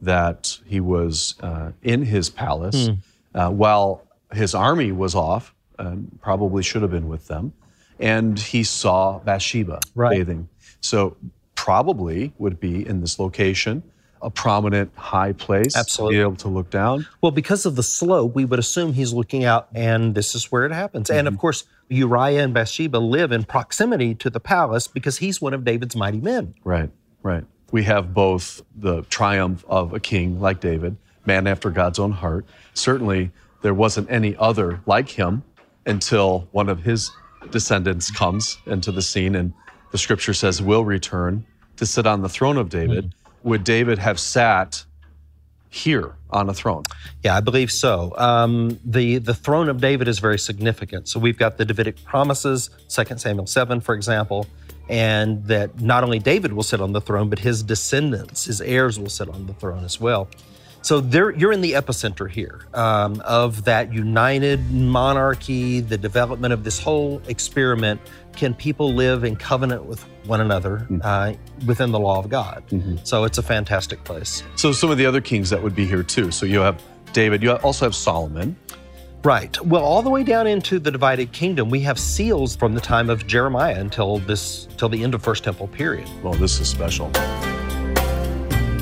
that 0.00 0.60
he 0.64 0.78
was 0.78 1.34
uh, 1.40 1.72
in 1.82 2.04
his 2.04 2.30
palace 2.30 2.88
uh, 3.34 3.50
while 3.50 4.06
his 4.32 4.54
army 4.54 4.92
was 4.92 5.16
off, 5.16 5.52
and 5.76 6.20
probably 6.22 6.62
should 6.62 6.82
have 6.82 6.92
been 6.92 7.08
with 7.08 7.26
them, 7.26 7.52
and 7.98 8.38
he 8.38 8.62
saw 8.62 9.18
Bathsheba 9.18 9.80
Right. 9.96 10.18
bathing. 10.18 10.48
So 10.80 11.16
probably 11.56 12.32
would 12.38 12.60
be 12.60 12.86
in 12.86 13.00
this 13.00 13.18
location, 13.18 13.82
a 14.22 14.30
prominent 14.30 14.92
high 14.94 15.32
place, 15.32 15.76
Absolutely. 15.76 16.14
to 16.14 16.18
be 16.18 16.22
able 16.22 16.36
to 16.36 16.48
look 16.48 16.70
down. 16.70 17.08
Well, 17.20 17.32
because 17.32 17.66
of 17.66 17.74
the 17.74 17.82
slope, 17.82 18.36
we 18.36 18.44
would 18.44 18.60
assume 18.60 18.92
he's 18.92 19.12
looking 19.12 19.42
out, 19.44 19.66
and 19.74 20.14
this 20.14 20.36
is 20.36 20.52
where 20.52 20.64
it 20.64 20.70
happens. 20.70 21.10
And 21.10 21.26
of 21.26 21.36
course, 21.38 21.64
Uriah 21.88 22.42
and 22.42 22.52
Bathsheba 22.52 22.98
live 22.98 23.32
in 23.32 23.44
proximity 23.44 24.14
to 24.16 24.30
the 24.30 24.40
palace 24.40 24.88
because 24.88 25.18
he's 25.18 25.40
one 25.40 25.54
of 25.54 25.64
David's 25.64 25.94
mighty 25.94 26.20
men. 26.20 26.54
Right, 26.64 26.90
right. 27.22 27.44
We 27.70 27.84
have 27.84 28.14
both 28.14 28.62
the 28.74 29.02
triumph 29.02 29.64
of 29.68 29.92
a 29.92 30.00
king 30.00 30.40
like 30.40 30.60
David, 30.60 30.96
man 31.24 31.46
after 31.46 31.70
God's 31.70 31.98
own 31.98 32.12
heart. 32.12 32.46
Certainly, 32.74 33.30
there 33.62 33.74
wasn't 33.74 34.10
any 34.10 34.36
other 34.36 34.80
like 34.86 35.08
him 35.08 35.42
until 35.86 36.48
one 36.52 36.68
of 36.68 36.82
his 36.82 37.10
descendants 37.50 38.10
comes 38.10 38.58
into 38.66 38.92
the 38.92 39.02
scene 39.02 39.34
and 39.34 39.52
the 39.92 39.98
scripture 39.98 40.34
says 40.34 40.60
will 40.60 40.84
return 40.84 41.46
to 41.76 41.86
sit 41.86 42.06
on 42.06 42.22
the 42.22 42.28
throne 42.28 42.56
of 42.56 42.68
David. 42.68 43.06
Mm-hmm. 43.06 43.48
Would 43.48 43.64
David 43.64 43.98
have 43.98 44.18
sat 44.18 44.84
here 45.76 46.14
on 46.30 46.48
a 46.48 46.54
throne? 46.54 46.84
Yeah, 47.22 47.36
I 47.36 47.40
believe 47.40 47.70
so. 47.70 48.14
Um, 48.16 48.80
the 48.84 49.18
the 49.18 49.34
throne 49.34 49.68
of 49.68 49.80
David 49.80 50.08
is 50.08 50.18
very 50.18 50.38
significant. 50.38 51.08
So 51.08 51.20
we've 51.20 51.38
got 51.38 51.58
the 51.58 51.64
Davidic 51.64 52.02
promises, 52.04 52.70
2 52.88 53.18
Samuel 53.18 53.46
7, 53.46 53.80
for 53.80 53.94
example, 53.94 54.46
and 54.88 55.44
that 55.46 55.80
not 55.80 56.02
only 56.02 56.18
David 56.18 56.52
will 56.52 56.62
sit 56.62 56.80
on 56.80 56.92
the 56.92 57.00
throne, 57.00 57.28
but 57.28 57.38
his 57.38 57.62
descendants, 57.62 58.44
his 58.44 58.60
heirs 58.60 58.98
will 58.98 59.08
sit 59.08 59.28
on 59.28 59.46
the 59.46 59.54
throne 59.54 59.84
as 59.84 60.00
well. 60.00 60.28
So 60.86 61.00
there, 61.00 61.32
you're 61.32 61.50
in 61.50 61.62
the 61.62 61.72
epicenter 61.72 62.30
here 62.30 62.60
um, 62.72 63.20
of 63.24 63.64
that 63.64 63.92
united 63.92 64.70
monarchy, 64.70 65.80
the 65.80 65.98
development 65.98 66.52
of 66.52 66.62
this 66.62 66.78
whole 66.78 67.20
experiment. 67.26 68.00
Can 68.36 68.54
people 68.54 68.94
live 68.94 69.24
in 69.24 69.34
covenant 69.34 69.84
with 69.84 70.00
one 70.26 70.40
another 70.40 70.86
mm-hmm. 70.88 71.00
uh, 71.02 71.32
within 71.66 71.90
the 71.90 71.98
law 71.98 72.20
of 72.20 72.28
God? 72.28 72.62
Mm-hmm. 72.68 72.98
So 73.02 73.24
it's 73.24 73.38
a 73.38 73.42
fantastic 73.42 74.04
place. 74.04 74.44
So 74.54 74.70
some 74.70 74.92
of 74.92 74.96
the 74.96 75.06
other 75.06 75.20
kings 75.20 75.50
that 75.50 75.60
would 75.60 75.74
be 75.74 75.86
here 75.86 76.04
too. 76.04 76.30
So 76.30 76.46
you 76.46 76.60
have 76.60 76.80
David. 77.12 77.42
You 77.42 77.54
also 77.54 77.84
have 77.84 77.96
Solomon. 77.96 78.54
Right. 79.24 79.60
Well, 79.62 79.82
all 79.82 80.02
the 80.02 80.10
way 80.10 80.22
down 80.22 80.46
into 80.46 80.78
the 80.78 80.92
divided 80.92 81.32
kingdom, 81.32 81.68
we 81.68 81.80
have 81.80 81.98
seals 81.98 82.54
from 82.54 82.74
the 82.74 82.80
time 82.80 83.10
of 83.10 83.26
Jeremiah 83.26 83.80
until 83.80 84.18
this 84.18 84.68
till 84.76 84.88
the 84.88 85.02
end 85.02 85.14
of 85.14 85.22
First 85.24 85.42
Temple 85.42 85.66
period. 85.66 86.08
Well, 86.22 86.34
this 86.34 86.60
is 86.60 86.68
special 86.68 87.10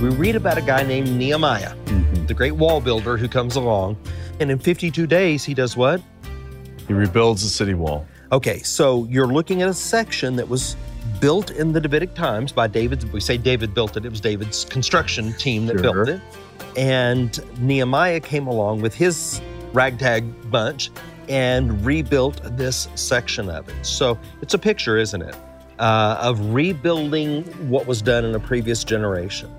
we 0.00 0.08
read 0.10 0.36
about 0.36 0.58
a 0.58 0.62
guy 0.62 0.82
named 0.82 1.10
Nehemiah, 1.12 1.74
mm-hmm. 1.74 2.26
the 2.26 2.34
great 2.34 2.52
wall 2.52 2.80
builder 2.80 3.16
who 3.16 3.28
comes 3.28 3.56
along. 3.56 3.96
And 4.40 4.50
in 4.50 4.58
52 4.58 5.06
days, 5.06 5.44
he 5.44 5.54
does 5.54 5.76
what? 5.76 6.00
He 6.86 6.92
rebuilds 6.92 7.42
the 7.42 7.48
city 7.48 7.74
wall. 7.74 8.06
Okay, 8.32 8.58
so 8.60 9.04
you're 9.04 9.28
looking 9.28 9.62
at 9.62 9.68
a 9.68 9.74
section 9.74 10.36
that 10.36 10.48
was 10.48 10.76
built 11.20 11.50
in 11.50 11.72
the 11.72 11.80
Davidic 11.80 12.14
times 12.14 12.52
by 12.52 12.66
David. 12.66 13.10
We 13.12 13.20
say 13.20 13.36
David 13.36 13.74
built 13.74 13.96
it, 13.96 14.04
it 14.04 14.10
was 14.10 14.20
David's 14.20 14.64
construction 14.64 15.32
team 15.34 15.66
that 15.66 15.78
sure. 15.78 16.04
built 16.04 16.08
it. 16.08 16.20
And 16.76 17.60
Nehemiah 17.60 18.20
came 18.20 18.46
along 18.46 18.80
with 18.80 18.94
his 18.94 19.40
ragtag 19.72 20.50
bunch 20.50 20.90
and 21.28 21.84
rebuilt 21.84 22.40
this 22.56 22.88
section 22.96 23.48
of 23.48 23.68
it. 23.68 23.86
So 23.86 24.18
it's 24.42 24.54
a 24.54 24.58
picture, 24.58 24.98
isn't 24.98 25.22
it, 25.22 25.36
uh, 25.78 26.18
of 26.20 26.52
rebuilding 26.52 27.44
what 27.68 27.86
was 27.86 28.02
done 28.02 28.24
in 28.24 28.34
a 28.34 28.40
previous 28.40 28.84
generation 28.84 29.50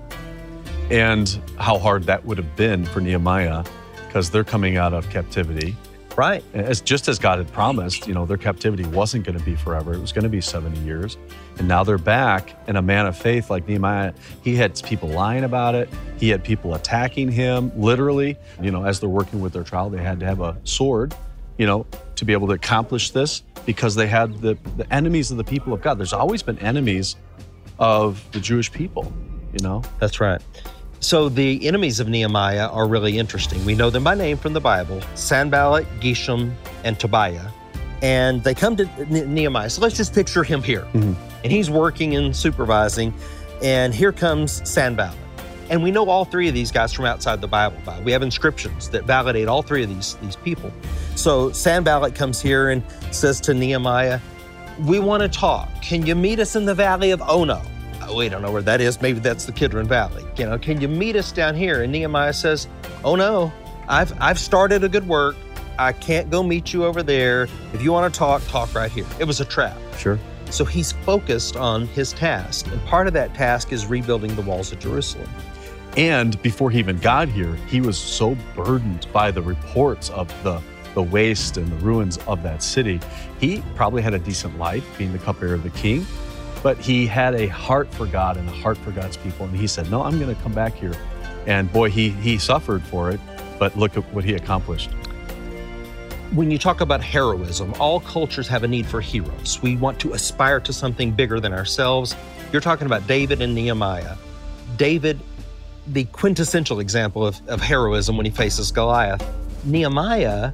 and 0.90 1.40
how 1.58 1.78
hard 1.78 2.04
that 2.04 2.24
would 2.24 2.38
have 2.38 2.56
been 2.56 2.84
for 2.84 3.00
Nehemiah 3.00 3.64
because 4.06 4.30
they're 4.30 4.44
coming 4.44 4.76
out 4.76 4.92
of 4.92 5.08
captivity. 5.10 5.76
Right. 6.16 6.42
As 6.54 6.80
just 6.80 7.08
as 7.08 7.18
God 7.18 7.36
had 7.36 7.52
promised, 7.52 8.06
you 8.08 8.14
know, 8.14 8.24
their 8.24 8.38
captivity 8.38 8.84
wasn't 8.84 9.26
going 9.26 9.38
to 9.38 9.44
be 9.44 9.54
forever. 9.54 9.92
It 9.92 10.00
was 10.00 10.12
going 10.12 10.22
to 10.22 10.30
be 10.30 10.40
70 10.40 10.80
years. 10.80 11.18
And 11.58 11.68
now 11.68 11.84
they're 11.84 11.98
back. 11.98 12.58
And 12.66 12.78
a 12.78 12.82
man 12.82 13.06
of 13.06 13.18
faith 13.18 13.50
like 13.50 13.68
Nehemiah, 13.68 14.14
he 14.42 14.56
had 14.56 14.80
people 14.82 15.10
lying 15.10 15.44
about 15.44 15.74
it. 15.74 15.90
He 16.18 16.30
had 16.30 16.42
people 16.42 16.74
attacking 16.74 17.30
him, 17.30 17.70
literally. 17.78 18.38
You 18.62 18.70
know, 18.70 18.86
as 18.86 18.98
they're 18.98 19.10
working 19.10 19.42
with 19.42 19.52
their 19.52 19.62
trial, 19.62 19.90
they 19.90 20.02
had 20.02 20.18
to 20.20 20.26
have 20.26 20.40
a 20.40 20.56
sword, 20.64 21.14
you 21.58 21.66
know, 21.66 21.86
to 22.14 22.24
be 22.24 22.32
able 22.32 22.46
to 22.46 22.54
accomplish 22.54 23.10
this 23.10 23.42
because 23.66 23.94
they 23.94 24.06
had 24.06 24.40
the, 24.40 24.56
the 24.78 24.90
enemies 24.90 25.30
of 25.30 25.36
the 25.36 25.44
people 25.44 25.74
of 25.74 25.82
God. 25.82 25.98
There's 25.98 26.14
always 26.14 26.42
been 26.42 26.58
enemies 26.60 27.16
of 27.78 28.24
the 28.32 28.40
Jewish 28.40 28.72
people, 28.72 29.12
you 29.52 29.62
know? 29.62 29.82
That's 29.98 30.18
right. 30.18 30.40
So 31.06 31.28
the 31.28 31.64
enemies 31.68 32.00
of 32.00 32.08
Nehemiah 32.08 32.66
are 32.66 32.88
really 32.88 33.16
interesting. 33.16 33.64
We 33.64 33.76
know 33.76 33.90
them 33.90 34.02
by 34.02 34.16
name 34.16 34.36
from 34.36 34.54
the 34.54 34.60
Bible 34.60 35.00
Sanballat, 35.14 35.86
Geshem, 36.00 36.52
and 36.82 36.98
Tobiah. 36.98 37.48
And 38.02 38.42
they 38.42 38.54
come 38.54 38.74
to 38.74 38.86
Nehemiah. 39.08 39.70
So 39.70 39.82
let's 39.82 39.96
just 39.96 40.12
picture 40.12 40.42
him 40.42 40.64
here. 40.64 40.80
Mm-hmm. 40.80 41.12
And 41.44 41.52
he's 41.52 41.70
working 41.70 42.16
and 42.16 42.34
supervising. 42.34 43.14
And 43.62 43.94
here 43.94 44.10
comes 44.10 44.68
Sanballat. 44.68 45.16
And 45.70 45.80
we 45.80 45.92
know 45.92 46.10
all 46.10 46.24
three 46.24 46.48
of 46.48 46.54
these 46.54 46.72
guys 46.72 46.92
from 46.92 47.04
outside 47.04 47.40
the 47.40 47.46
Bible. 47.46 47.78
We 48.02 48.10
have 48.10 48.22
inscriptions 48.22 48.88
that 48.88 49.04
validate 49.04 49.46
all 49.46 49.62
three 49.62 49.84
of 49.84 49.88
these, 49.88 50.16
these 50.16 50.34
people. 50.34 50.72
So 51.14 51.52
Sanballat 51.52 52.16
comes 52.16 52.42
here 52.42 52.70
and 52.70 52.82
says 53.12 53.40
to 53.42 53.54
Nehemiah, 53.54 54.18
We 54.80 54.98
want 54.98 55.22
to 55.22 55.28
talk. 55.28 55.68
Can 55.82 56.04
you 56.04 56.16
meet 56.16 56.40
us 56.40 56.56
in 56.56 56.64
the 56.64 56.74
valley 56.74 57.12
of 57.12 57.22
Ono? 57.22 57.62
Oh, 58.08 58.16
we 58.16 58.28
don't 58.28 58.42
know 58.42 58.52
where 58.52 58.62
that 58.62 58.80
is. 58.80 59.00
Maybe 59.00 59.18
that's 59.18 59.46
the 59.46 59.52
Kidron 59.52 59.88
Valley. 59.88 60.24
You 60.36 60.46
know, 60.46 60.58
can 60.58 60.80
you 60.80 60.88
meet 60.88 61.16
us 61.16 61.32
down 61.32 61.54
here? 61.54 61.82
And 61.82 61.92
Nehemiah 61.92 62.32
says, 62.32 62.68
Oh 63.04 63.16
no, 63.16 63.52
I've 63.88 64.12
I've 64.20 64.38
started 64.38 64.84
a 64.84 64.88
good 64.88 65.06
work. 65.08 65.36
I 65.78 65.92
can't 65.92 66.30
go 66.30 66.42
meet 66.42 66.72
you 66.72 66.84
over 66.84 67.02
there. 67.02 67.48
If 67.72 67.82
you 67.82 67.92
want 67.92 68.12
to 68.12 68.18
talk, 68.18 68.46
talk 68.46 68.74
right 68.74 68.90
here. 68.90 69.06
It 69.18 69.24
was 69.24 69.40
a 69.40 69.44
trap. 69.44 69.76
Sure. 69.98 70.18
So 70.50 70.64
he's 70.64 70.92
focused 70.92 71.56
on 71.56 71.86
his 71.88 72.12
task. 72.12 72.66
And 72.68 72.82
part 72.86 73.06
of 73.06 73.12
that 73.14 73.34
task 73.34 73.72
is 73.72 73.86
rebuilding 73.86 74.34
the 74.36 74.42
walls 74.42 74.72
of 74.72 74.78
Jerusalem. 74.78 75.28
And 75.96 76.40
before 76.42 76.70
he 76.70 76.78
even 76.78 76.98
got 76.98 77.28
here, 77.28 77.54
he 77.68 77.80
was 77.80 77.98
so 77.98 78.36
burdened 78.54 79.06
by 79.12 79.30
the 79.30 79.42
reports 79.42 80.10
of 80.10 80.28
the 80.42 80.62
the 80.94 81.02
waste 81.02 81.58
and 81.58 81.70
the 81.70 81.76
ruins 81.76 82.16
of 82.26 82.42
that 82.42 82.62
city. 82.62 82.98
He 83.38 83.62
probably 83.74 84.00
had 84.00 84.14
a 84.14 84.18
decent 84.18 84.58
life 84.58 84.82
being 84.96 85.12
the 85.12 85.18
cupbearer 85.18 85.52
of 85.52 85.62
the 85.62 85.70
king, 85.70 86.06
but 86.66 86.78
he 86.78 87.06
had 87.06 87.36
a 87.36 87.46
heart 87.46 87.86
for 87.94 88.06
God 88.06 88.36
and 88.36 88.48
a 88.48 88.52
heart 88.52 88.76
for 88.78 88.90
God's 88.90 89.16
people. 89.16 89.46
And 89.46 89.56
he 89.56 89.68
said, 89.68 89.88
No, 89.88 90.02
I'm 90.02 90.18
going 90.18 90.34
to 90.34 90.42
come 90.42 90.52
back 90.52 90.74
here. 90.74 90.94
And 91.46 91.72
boy, 91.72 91.90
he, 91.90 92.08
he 92.08 92.38
suffered 92.38 92.82
for 92.82 93.08
it, 93.08 93.20
but 93.56 93.78
look 93.78 93.96
at 93.96 94.02
what 94.12 94.24
he 94.24 94.34
accomplished. 94.34 94.90
When 96.34 96.50
you 96.50 96.58
talk 96.58 96.80
about 96.80 97.00
heroism, 97.00 97.72
all 97.78 98.00
cultures 98.00 98.48
have 98.48 98.64
a 98.64 98.66
need 98.66 98.84
for 98.84 99.00
heroes. 99.00 99.62
We 99.62 99.76
want 99.76 100.00
to 100.00 100.14
aspire 100.14 100.58
to 100.58 100.72
something 100.72 101.12
bigger 101.12 101.38
than 101.38 101.52
ourselves. 101.52 102.16
You're 102.50 102.60
talking 102.60 102.86
about 102.86 103.06
David 103.06 103.40
and 103.42 103.54
Nehemiah. 103.54 104.16
David, 104.76 105.20
the 105.86 106.02
quintessential 106.06 106.80
example 106.80 107.24
of, 107.24 107.40
of 107.46 107.60
heroism 107.60 108.16
when 108.16 108.26
he 108.26 108.32
faces 108.32 108.72
Goliath. 108.72 109.24
Nehemiah 109.62 110.50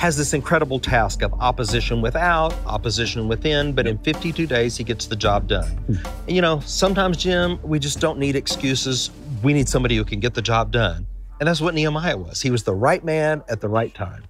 has 0.00 0.16
this 0.16 0.32
incredible 0.32 0.80
task 0.80 1.20
of 1.20 1.30
opposition 1.34 2.00
without, 2.00 2.54
opposition 2.64 3.28
within, 3.28 3.74
but 3.74 3.86
in 3.86 3.98
52 3.98 4.46
days, 4.46 4.74
he 4.74 4.82
gets 4.82 5.04
the 5.04 5.14
job 5.14 5.46
done. 5.46 5.68
And, 5.88 5.98
hmm. 5.98 6.30
you 6.30 6.40
know, 6.40 6.60
sometimes, 6.60 7.18
Jim, 7.18 7.60
we 7.62 7.78
just 7.78 8.00
don't 8.00 8.18
need 8.18 8.34
excuses. 8.34 9.10
We 9.42 9.52
need 9.52 9.68
somebody 9.68 9.96
who 9.96 10.04
can 10.06 10.18
get 10.18 10.32
the 10.32 10.40
job 10.40 10.72
done. 10.72 11.06
And 11.38 11.46
that's 11.46 11.60
what 11.60 11.74
Nehemiah 11.74 12.16
was. 12.16 12.40
He 12.40 12.50
was 12.50 12.62
the 12.62 12.74
right 12.74 13.04
man 13.04 13.42
at 13.50 13.60
the 13.60 13.68
right 13.68 13.94
time. 13.94 14.24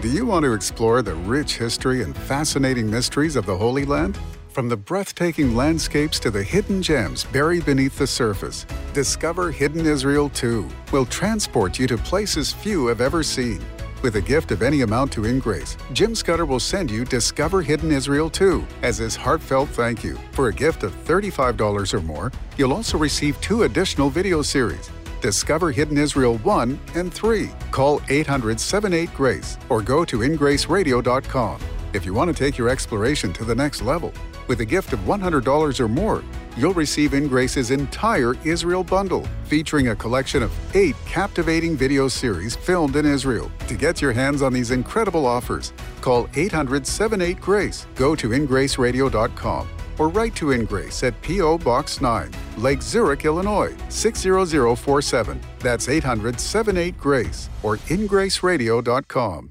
Do 0.00 0.08
you 0.08 0.24
want 0.24 0.46
to 0.46 0.54
explore 0.54 1.02
the 1.02 1.14
rich 1.14 1.58
history 1.58 2.02
and 2.02 2.16
fascinating 2.16 2.90
mysteries 2.90 3.36
of 3.36 3.44
the 3.44 3.56
Holy 3.58 3.84
Land? 3.84 4.18
From 4.48 4.70
the 4.70 4.78
breathtaking 4.78 5.54
landscapes 5.54 6.18
to 6.20 6.30
the 6.30 6.42
hidden 6.42 6.82
gems 6.82 7.24
buried 7.24 7.66
beneath 7.66 7.98
the 7.98 8.06
surface, 8.06 8.64
Discover 8.94 9.50
Hidden 9.50 9.84
Israel 9.84 10.30
2 10.30 10.66
will 10.90 11.04
transport 11.04 11.78
you 11.78 11.86
to 11.86 11.98
places 11.98 12.50
few 12.50 12.86
have 12.86 13.02
ever 13.02 13.22
seen 13.22 13.62
with 14.02 14.16
a 14.16 14.20
gift 14.20 14.50
of 14.50 14.62
any 14.62 14.82
amount 14.82 15.12
to 15.12 15.22
InGrace, 15.22 15.76
Jim 15.92 16.14
Scudder 16.14 16.44
will 16.44 16.60
send 16.60 16.90
you 16.90 17.04
Discover 17.04 17.62
Hidden 17.62 17.92
Israel 17.92 18.28
2 18.28 18.64
as 18.82 18.98
his 18.98 19.16
heartfelt 19.16 19.68
thank 19.70 20.02
you. 20.02 20.18
For 20.32 20.48
a 20.48 20.52
gift 20.52 20.82
of 20.82 20.92
$35 21.04 21.94
or 21.94 22.00
more, 22.02 22.32
you'll 22.56 22.72
also 22.72 22.98
receive 22.98 23.40
two 23.40 23.62
additional 23.62 24.10
video 24.10 24.42
series 24.42 24.90
Discover 25.20 25.70
Hidden 25.70 25.98
Israel 25.98 26.38
1 26.38 26.80
and 26.96 27.14
3. 27.14 27.50
Call 27.70 28.02
800 28.08 28.58
78 28.58 29.14
Grace 29.14 29.56
or 29.68 29.80
go 29.80 30.04
to 30.04 30.18
ingraceradio.com 30.18 31.60
if 31.92 32.04
you 32.06 32.14
want 32.14 32.34
to 32.34 32.44
take 32.44 32.58
your 32.58 32.68
exploration 32.68 33.32
to 33.34 33.44
the 33.44 33.54
next 33.54 33.82
level. 33.82 34.12
With 34.48 34.60
a 34.60 34.64
gift 34.64 34.92
of 34.92 34.98
$100 35.00 35.80
or 35.80 35.88
more, 35.88 36.24
you'll 36.56 36.74
receive 36.74 37.12
InGrace's 37.12 37.70
entire 37.70 38.34
Israel 38.44 38.84
bundle, 38.84 39.26
featuring 39.44 39.88
a 39.88 39.96
collection 39.96 40.42
of 40.42 40.52
eight 40.76 40.96
captivating 41.06 41.76
video 41.76 42.08
series 42.08 42.56
filmed 42.56 42.96
in 42.96 43.06
Israel. 43.06 43.50
To 43.68 43.74
get 43.74 44.02
your 44.02 44.12
hands 44.12 44.42
on 44.42 44.52
these 44.52 44.70
incredible 44.70 45.26
offers, 45.26 45.72
call 46.00 46.28
800 46.34 46.86
78 46.86 47.40
Grace, 47.40 47.86
go 47.94 48.14
to 48.14 48.28
ingraceradio.com, 48.28 49.68
or 49.98 50.08
write 50.08 50.34
to 50.36 50.46
InGrace 50.46 51.06
at 51.06 51.20
P.O. 51.22 51.58
Box 51.58 52.00
9, 52.00 52.30
Lake 52.58 52.82
Zurich, 52.82 53.24
Illinois 53.24 53.74
60047. 53.88 55.40
That's 55.60 55.88
800 55.88 56.40
78 56.40 56.98
Grace 56.98 57.48
or 57.62 57.76
ingraceradio.com. 57.76 59.50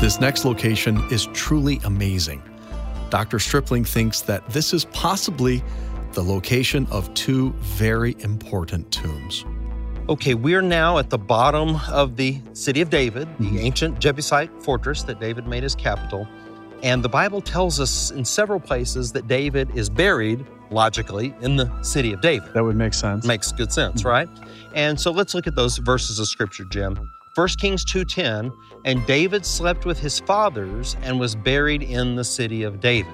This 0.00 0.20
next 0.20 0.44
location 0.44 1.02
is 1.10 1.26
truly 1.32 1.80
amazing. 1.84 2.42
Dr. 3.10 3.38
Stripling 3.38 3.84
thinks 3.84 4.20
that 4.22 4.48
this 4.50 4.72
is 4.72 4.84
possibly 4.86 5.62
the 6.12 6.22
location 6.22 6.86
of 6.90 7.12
two 7.14 7.52
very 7.60 8.16
important 8.20 8.90
tombs. 8.90 9.44
Okay, 10.08 10.34
we're 10.34 10.62
now 10.62 10.98
at 10.98 11.10
the 11.10 11.18
bottom 11.18 11.76
of 11.90 12.16
the 12.16 12.40
city 12.52 12.80
of 12.80 12.90
David, 12.90 13.28
the 13.38 13.44
mm-hmm. 13.44 13.58
ancient 13.58 13.98
Jebusite 13.98 14.50
fortress 14.62 15.02
that 15.02 15.18
David 15.18 15.46
made 15.48 15.64
his 15.64 15.74
capital. 15.74 16.28
And 16.82 17.02
the 17.02 17.08
Bible 17.08 17.40
tells 17.40 17.80
us 17.80 18.10
in 18.10 18.24
several 18.24 18.60
places 18.60 19.10
that 19.12 19.26
David 19.26 19.68
is 19.76 19.90
buried 19.90 20.46
logically 20.70 21.34
in 21.40 21.56
the 21.56 21.70
city 21.82 22.12
of 22.12 22.20
David. 22.20 22.52
That 22.54 22.64
would 22.64 22.76
make 22.76 22.94
sense. 22.94 23.26
Makes 23.26 23.52
good 23.52 23.72
sense, 23.72 24.02
Mhm. 24.02 24.06
right? 24.06 24.28
And 24.74 25.00
so 25.00 25.10
let's 25.10 25.34
look 25.34 25.46
at 25.46 25.56
those 25.56 25.78
verses 25.78 26.18
of 26.18 26.28
scripture, 26.28 26.64
Jim. 26.64 27.10
1 27.36 27.48
Kings 27.58 27.84
2:10, 27.84 28.50
and 28.86 29.04
David 29.06 29.44
slept 29.44 29.84
with 29.84 29.98
his 30.00 30.20
fathers 30.20 30.96
and 31.02 31.20
was 31.20 31.34
buried 31.34 31.82
in 31.82 32.16
the 32.16 32.24
city 32.24 32.62
of 32.62 32.80
David. 32.80 33.12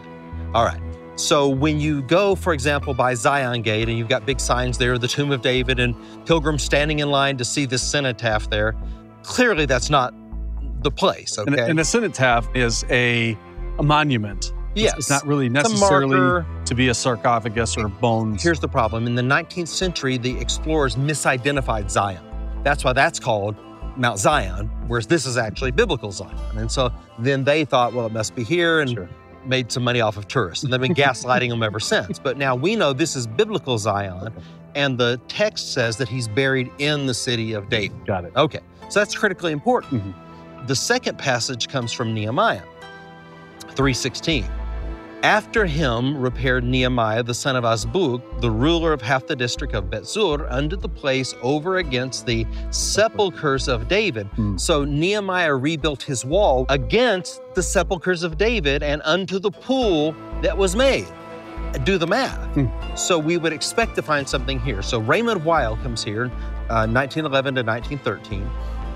All 0.55 0.65
right. 0.65 0.81
So 1.17 1.49
when 1.49 1.81
you 1.81 2.03
go, 2.03 2.37
for 2.37 2.53
example, 2.55 2.95
by 2.95 3.15
Zion 3.15 3.63
Gate 3.63 3.89
and 3.89 3.99
you've 3.99 4.09
got 4.09 4.25
big 4.25 4.39
signs 4.41 4.79
there, 4.79 4.97
the 4.97 5.09
tomb 5.09 5.33
of 5.33 5.43
David, 5.43 5.81
and 5.81 5.95
pilgrims 6.25 6.63
standing 6.63 7.01
in 7.01 7.11
line 7.11 7.37
to 7.37 7.45
see 7.45 7.67
this 7.67 7.83
cenotaph 7.83 8.49
there, 8.49 8.75
clearly 9.25 9.67
that's 9.67 9.91
not 9.91 10.15
the 10.83 10.91
place. 10.91 11.37
And, 11.37 11.53
Okay. 11.55 11.69
and 11.69 11.81
a 11.81 11.85
cenotaph 11.85 12.49
is 12.55 12.85
a, 12.91 13.37
a 13.79 13.83
monument. 13.83 14.53
It's- 14.75 14.85
yes. 14.85 14.95
It's 14.99 15.11
not 15.11 15.27
really 15.27 15.49
necessarily 15.49 16.45
to 16.65 16.75
be 16.75 16.89
a 16.89 16.95
sarcophagus 16.95 17.77
or 17.77 17.89
bones. 17.89 18.43
Here's 18.43 18.61
the 18.61 18.69
problem. 18.69 19.07
In 19.07 19.15
the 19.17 19.23
19th 19.23 19.69
century, 19.69 20.17
the 20.17 20.39
explorers 20.39 20.95
misidentified 20.97 21.91
Zion. 21.91 22.23
That's 22.63 22.85
why 22.85 22.93
that's 22.95 23.19
called 23.21 23.57
Mount 23.97 24.19
Zion, 24.19 24.71
whereas 24.87 25.07
this 25.07 25.27
is 25.27 25.37
actually 25.37 25.71
biblical 25.71 26.11
Zion. 26.13 26.37
And 26.57 26.71
so 26.71 26.91
then 27.19 27.45
they 27.45 27.65
thought, 27.65 27.93
well, 27.93 28.07
it 28.07 28.13
must 28.13 28.35
be 28.35 28.43
here 28.45 28.81
and 28.81 28.91
Sure. 28.91 29.09
made 29.45 29.71
some 29.73 29.83
money 29.85 30.01
off 30.01 30.17
of 30.17 30.29
tourists. 30.29 30.65
And 30.65 30.73
they've 30.73 30.81
been 30.81 30.95
gaslighting 30.95 31.49
them 31.51 31.63
ever 31.63 31.81
since. 31.81 32.19
But 32.19 32.37
now 32.39 32.55
we 32.55 32.77
know 32.77 32.93
this 32.93 33.17
is 33.17 33.27
biblical 33.27 33.77
Zion, 33.79 34.33
and 34.75 34.97
the 34.97 35.21
text 35.29 35.73
says 35.75 35.97
that 35.99 36.09
he's 36.09 36.29
buried 36.29 36.71
in 36.79 37.07
the 37.07 37.15
city 37.15 37.53
of 37.53 37.69
David. 37.69 38.07
Got 38.07 38.25
it. 38.25 38.33
Okay, 38.37 38.61
so 38.89 39.01
that's 39.01 39.15
critically 39.15 39.53
important. 39.53 40.03
Mhm. 40.05 40.67
The 40.69 40.77
second 40.77 41.19
passage 41.19 41.69
comes 41.69 41.93
from 41.93 42.15
Nehemiah 42.15 42.63
3:16. 43.75 44.45
After 45.23 45.67
him 45.67 46.21
repaired 46.21 46.65
Nehemiah 46.65 47.23
the 47.23 47.33
son 47.33 47.55
of 47.55 47.63
Azbuk, 47.63 48.41
the 48.41 48.51
ruler 48.51 48.93
of 48.93 49.01
half 49.01 49.25
the 49.25 49.37
district 49.37 49.73
of 49.73 49.85
Betzur, 49.85 50.51
unto 50.51 50.75
the 50.75 50.89
place 50.89 51.33
over 51.43 51.77
against 51.77 52.27
the 52.27 52.45
sepulchres 52.71 53.69
of 53.69 53.87
David. 53.87 54.27
Hmm. 54.35 54.57
So 54.57 54.85
Nehemiah 54.85 55.55
rebuilt 55.55 56.03
his 56.03 56.25
wall 56.25 56.67
against 56.71 57.41
the 57.55 57.63
sepulchres 57.63 58.25
of 58.25 58.37
David 58.37 58.83
and 58.83 59.01
unto 59.05 59.39
the 59.39 59.53
pool 59.53 60.17
that 60.43 60.59
was 60.59 60.75
made. 60.75 61.07
Do 61.85 61.99
the 61.99 62.07
math. 62.09 62.53
Hmm. 62.55 62.97
So 62.97 63.17
we 63.17 63.37
would 63.37 63.53
expect 63.53 63.95
to 63.95 64.03
find 64.03 64.29
something 64.29 64.59
here. 64.59 64.83
So 64.83 64.99
Raymond 64.99 65.45
Weill 65.45 65.77
comes 65.77 66.03
here, 66.03 66.33
uh, 66.69 66.89
1911 66.89 67.55
to 67.55 67.63
1913, 67.63 68.51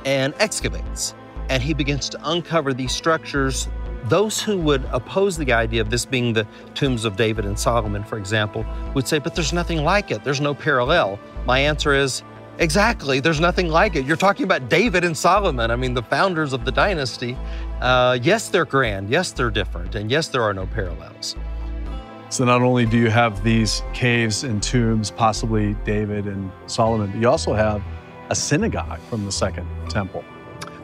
and 0.04 0.34
excavates. 0.40 1.14
And 1.50 1.62
he 1.62 1.72
begins 1.72 2.08
to 2.08 2.18
uncover 2.24 2.74
these 2.74 2.90
structures. 2.90 3.68
Those 4.08 4.40
who 4.40 4.56
would 4.58 4.84
oppose 4.92 5.36
the 5.36 5.52
idea 5.52 5.80
of 5.80 5.90
this 5.90 6.04
being 6.04 6.32
the 6.32 6.46
tombs 6.74 7.04
of 7.04 7.16
David 7.16 7.44
and 7.44 7.58
Solomon, 7.58 8.04
for 8.04 8.18
example, 8.18 8.64
would 8.94 9.08
say, 9.08 9.18
but 9.18 9.34
there's 9.34 9.52
nothing 9.52 9.82
like 9.82 10.10
it. 10.10 10.22
There's 10.22 10.40
no 10.40 10.54
parallel. 10.54 11.18
My 11.44 11.58
answer 11.58 11.92
is, 11.92 12.22
exactly, 12.58 13.18
there's 13.18 13.40
nothing 13.40 13.68
like 13.68 13.96
it. 13.96 14.04
You're 14.04 14.16
talking 14.16 14.44
about 14.44 14.68
David 14.68 15.02
and 15.04 15.16
Solomon. 15.16 15.70
I 15.70 15.76
mean, 15.76 15.92
the 15.92 16.02
founders 16.02 16.52
of 16.52 16.64
the 16.64 16.72
dynasty. 16.72 17.36
Uh, 17.80 18.18
yes, 18.22 18.48
they're 18.48 18.64
grand. 18.64 19.10
Yes, 19.10 19.32
they're 19.32 19.50
different. 19.50 19.96
And 19.96 20.10
yes, 20.10 20.28
there 20.28 20.42
are 20.42 20.54
no 20.54 20.66
parallels. 20.66 21.34
So 22.28 22.44
not 22.44 22.62
only 22.62 22.86
do 22.86 22.98
you 22.98 23.10
have 23.10 23.42
these 23.42 23.82
caves 23.92 24.44
and 24.44 24.62
tombs, 24.62 25.10
possibly 25.10 25.74
David 25.84 26.26
and 26.26 26.50
Solomon, 26.66 27.10
but 27.10 27.20
you 27.20 27.28
also 27.28 27.54
have 27.54 27.82
a 28.30 28.34
synagogue 28.34 29.00
from 29.08 29.24
the 29.24 29.32
second 29.32 29.68
temple. 29.88 30.24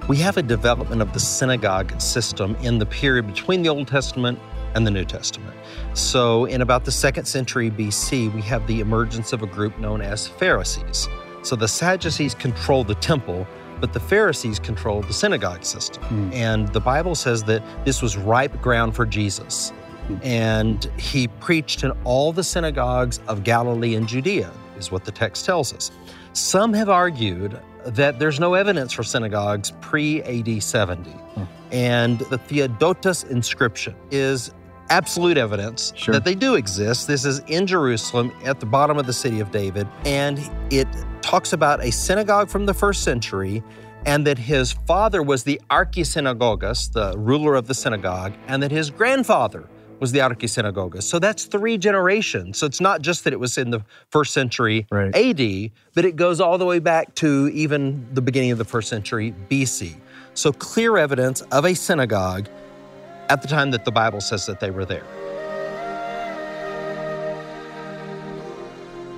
We 0.08 0.16
have 0.16 0.36
a 0.36 0.42
development 0.42 1.00
of 1.00 1.12
the 1.12 1.20
synagogue 1.20 2.00
system 2.00 2.56
in 2.56 2.78
the 2.78 2.86
period 2.86 3.26
between 3.26 3.62
the 3.62 3.68
Old 3.68 3.86
Testament 3.86 4.38
and 4.74 4.84
the 4.84 4.90
New 4.90 5.04
Testament. 5.04 5.56
So, 5.94 6.46
in 6.46 6.60
about 6.60 6.84
the 6.84 6.90
second 6.90 7.26
century 7.26 7.70
BC, 7.70 8.34
we 8.34 8.42
have 8.42 8.66
the 8.66 8.80
emergence 8.80 9.32
of 9.32 9.42
a 9.42 9.46
group 9.46 9.78
known 9.78 10.00
as 10.00 10.26
Pharisees. 10.26 11.08
So, 11.42 11.54
the 11.54 11.68
Sadducees 11.68 12.34
control 12.34 12.82
the 12.82 12.96
temple, 12.96 13.46
but 13.80 13.92
the 13.92 14.00
Pharisees 14.00 14.58
control 14.58 15.02
the 15.02 15.12
synagogue 15.12 15.64
system. 15.64 16.02
Hmm. 16.04 16.32
And 16.32 16.68
the 16.68 16.80
Bible 16.80 17.14
says 17.14 17.44
that 17.44 17.62
this 17.84 18.02
was 18.02 18.16
ripe 18.16 18.60
ground 18.60 18.96
for 18.96 19.06
Jesus. 19.06 19.70
Hmm. 20.06 20.16
And 20.22 20.84
he 20.98 21.28
preached 21.28 21.84
in 21.84 21.92
all 22.04 22.32
the 22.32 22.44
synagogues 22.44 23.20
of 23.28 23.44
Galilee 23.44 23.94
and 23.94 24.08
Judea, 24.08 24.52
is 24.82 24.92
what 24.92 25.04
the 25.04 25.12
text 25.12 25.44
tells 25.46 25.72
us. 25.72 25.90
Some 26.32 26.72
have 26.74 26.88
argued 26.88 27.58
that 27.86 28.18
there's 28.18 28.38
no 28.38 28.54
evidence 28.54 28.92
for 28.92 29.02
synagogues 29.02 29.72
pre 29.80 30.22
AD 30.22 30.62
70. 30.62 31.10
Hmm. 31.10 31.44
And 31.72 32.18
the 32.18 32.38
Theodotus 32.38 33.24
inscription 33.24 33.94
is 34.10 34.52
absolute 34.90 35.38
evidence 35.38 35.92
Sure. 35.96 36.12
that 36.12 36.24
they 36.24 36.34
do 36.34 36.54
exist. 36.54 37.06
This 37.06 37.24
is 37.24 37.38
in 37.46 37.66
Jerusalem 37.66 38.30
at 38.44 38.60
the 38.60 38.66
bottom 38.66 38.98
of 38.98 39.06
the 39.06 39.12
city 39.12 39.40
of 39.40 39.50
David. 39.50 39.88
And 40.04 40.38
it 40.70 40.86
talks 41.22 41.52
about 41.52 41.82
a 41.82 41.90
synagogue 41.90 42.50
from 42.50 42.66
the 42.66 42.74
first 42.74 43.02
century 43.02 43.62
and 44.04 44.26
that 44.26 44.36
his 44.36 44.72
father 44.72 45.22
was 45.22 45.44
the 45.44 45.60
archisynagogus, 45.70 46.92
the 46.92 47.16
ruler 47.16 47.54
of 47.54 47.68
the 47.68 47.74
synagogue, 47.74 48.34
and 48.48 48.62
that 48.62 48.70
his 48.70 48.90
grandfather 48.90 49.68
was 50.02 50.10
the 50.10 50.18
archisynagogus. 50.18 51.04
So 51.04 51.20
that's 51.20 51.44
three 51.44 51.78
generations. 51.78 52.58
So 52.58 52.66
it's 52.66 52.80
not 52.80 53.02
just 53.02 53.22
that 53.22 53.32
it 53.32 53.38
was 53.38 53.56
in 53.56 53.70
the 53.70 53.84
first 54.10 54.34
century 54.34 54.84
Right. 54.90 55.14
AD, 55.14 55.70
but 55.94 56.04
it 56.04 56.16
goes 56.16 56.40
all 56.40 56.58
the 56.58 56.66
way 56.66 56.80
back 56.80 57.14
to 57.16 57.48
even 57.54 58.04
the 58.12 58.20
beginning 58.20 58.50
of 58.50 58.58
the 58.58 58.64
first 58.64 58.88
century 58.88 59.32
BC. 59.48 59.94
So 60.34 60.52
clear 60.52 60.96
evidence 60.96 61.42
of 61.52 61.64
a 61.64 61.74
synagogue 61.74 62.48
at 63.28 63.42
the 63.42 63.48
time 63.48 63.70
that 63.70 63.84
the 63.84 63.92
Bible 63.92 64.20
says 64.20 64.44
that 64.46 64.58
they 64.58 64.72
were 64.72 64.84
there. 64.84 65.04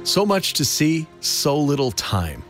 So 0.04 0.26
much 0.26 0.52
to 0.52 0.66
see, 0.66 1.06
so 1.20 1.58
little 1.58 1.92
time. 1.92 2.44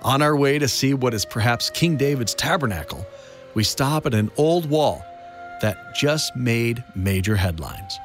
On 0.00 0.22
our 0.22 0.34
way 0.34 0.58
to 0.58 0.68
see 0.68 0.94
what 0.94 1.12
is 1.12 1.26
perhaps 1.26 1.68
King 1.68 1.98
David's 1.98 2.34
tabernacle, 2.34 3.04
we 3.52 3.62
stop 3.62 4.06
at 4.06 4.14
an 4.14 4.30
old 4.38 4.70
wall 4.70 5.04
that 5.60 5.94
just 5.94 6.34
made 6.36 6.82
major 6.94 7.36
headlines. 7.36 7.98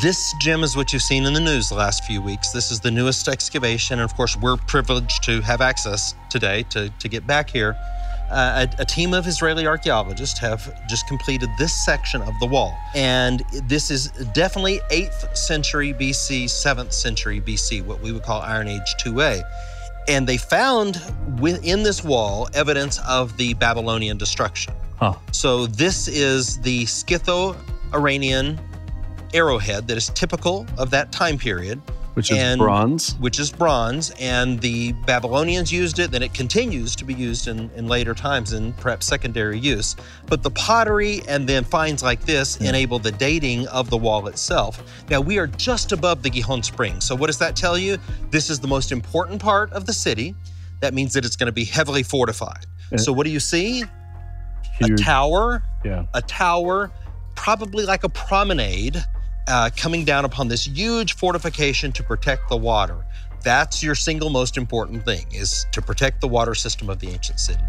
This, 0.00 0.34
Jim 0.40 0.62
is 0.62 0.74
what 0.74 0.92
you've 0.92 1.02
seen 1.02 1.26
in 1.26 1.34
the 1.34 1.40
news 1.40 1.68
the 1.68 1.74
last 1.74 2.04
few 2.04 2.22
weeks. 2.22 2.50
This 2.50 2.70
is 2.70 2.80
the 2.80 2.90
newest 2.90 3.28
excavation. 3.28 3.98
And 3.98 4.10
of 4.10 4.16
course, 4.16 4.36
we're 4.36 4.56
privileged 4.56 5.22
to 5.24 5.42
have 5.42 5.60
access 5.60 6.14
today 6.30 6.62
to, 6.70 6.88
to 6.98 7.08
get 7.08 7.26
back 7.26 7.50
here. 7.50 7.76
Uh, 8.30 8.66
a, 8.78 8.82
a 8.82 8.84
team 8.86 9.12
of 9.12 9.26
Israeli 9.26 9.66
archaeologists 9.66 10.38
have 10.38 10.72
just 10.88 11.06
completed 11.06 11.50
this 11.58 11.74
section 11.84 12.22
of 12.22 12.32
the 12.40 12.46
wall. 12.46 12.74
And 12.94 13.42
this 13.64 13.90
is 13.90 14.08
definitely 14.32 14.80
8th 14.90 15.36
century 15.36 15.92
BC, 15.92 16.44
7th 16.44 16.94
century 16.94 17.42
BC, 17.42 17.84
what 17.84 18.00
we 18.00 18.12
would 18.12 18.22
call 18.22 18.40
Iron 18.40 18.68
Age 18.68 18.94
2A. 19.04 19.42
And 20.08 20.26
they 20.26 20.38
found 20.38 21.02
within 21.38 21.82
this 21.82 22.02
wall 22.02 22.48
evidence 22.54 22.98
of 23.06 23.36
the 23.36 23.52
Babylonian 23.54 24.16
destruction. 24.16 24.72
Huh. 25.02 25.14
So 25.32 25.66
this 25.66 26.06
is 26.06 26.60
the 26.60 26.84
Scytho 26.84 27.56
Iranian 27.92 28.60
arrowhead 29.34 29.88
that 29.88 29.96
is 29.96 30.10
typical 30.10 30.64
of 30.78 30.90
that 30.90 31.10
time 31.10 31.36
period, 31.38 31.82
Which 32.14 32.30
is 32.30 32.36
And- 32.38 32.60
bronze. 32.60 33.16
which 33.18 33.40
is 33.40 33.50
bronze. 33.50 34.10
And 34.20 34.60
the 34.60 34.92
Babylonians 35.04 35.72
used 35.72 35.98
it, 35.98 36.12
then 36.12 36.22
it 36.22 36.32
continues 36.34 36.94
to 36.94 37.04
be 37.04 37.14
used 37.14 37.48
in, 37.48 37.68
in 37.74 37.88
later 37.88 38.14
times 38.14 38.52
in 38.52 38.74
perhaps 38.74 39.06
secondary 39.08 39.58
use. 39.58 39.96
But 40.28 40.44
the 40.44 40.52
pottery 40.52 41.22
and 41.26 41.48
then 41.48 41.64
finds 41.64 42.04
like 42.04 42.24
this 42.24 42.58
Yeah. 42.60 42.68
enable 42.68 43.00
the 43.00 43.10
dating 43.10 43.66
of 43.68 43.90
the 43.90 43.96
wall 43.96 44.28
itself. 44.28 44.80
Now 45.10 45.20
we 45.20 45.36
are 45.38 45.48
just 45.48 45.90
above 45.90 46.22
the 46.22 46.30
Gihon 46.30 46.62
Spring. 46.62 47.00
So 47.00 47.16
what 47.16 47.26
does 47.26 47.38
that 47.38 47.56
tell 47.56 47.76
you? 47.76 47.98
This 48.30 48.50
is 48.50 48.60
the 48.60 48.68
most 48.68 48.92
important 48.92 49.42
part 49.42 49.72
of 49.72 49.84
the 49.86 49.92
city. 49.92 50.36
That 50.78 50.94
means 50.94 51.12
that 51.14 51.24
it's 51.24 51.34
going 51.34 51.46
to 51.48 51.52
be 51.52 51.64
heavily 51.64 52.04
fortified. 52.04 52.66
Yeah. 52.92 52.98
So 52.98 53.12
what 53.12 53.24
do 53.24 53.30
you 53.32 53.40
see? 53.40 53.82
A 54.84 54.96
tower 54.96 55.62
Yeah. 55.84 56.04
a 56.14 56.22
tower, 56.22 56.90
probably 57.34 57.84
like 57.84 58.04
a 58.04 58.08
promenade, 58.08 59.04
uh, 59.48 59.70
coming 59.76 60.04
down 60.04 60.24
upon 60.24 60.48
this 60.48 60.66
huge 60.66 61.14
fortification 61.16 61.92
to 61.92 62.02
protect 62.02 62.48
the 62.48 62.56
water. 62.56 63.04
That's 63.42 63.82
your 63.82 63.94
single 63.96 64.30
most 64.30 64.56
important 64.56 65.04
thing 65.04 65.26
is 65.32 65.66
to 65.72 65.82
protect 65.82 66.20
the 66.20 66.28
water 66.28 66.54
system 66.54 66.88
of 66.88 67.00
the 67.00 67.08
ancient 67.08 67.40
city. 67.40 67.64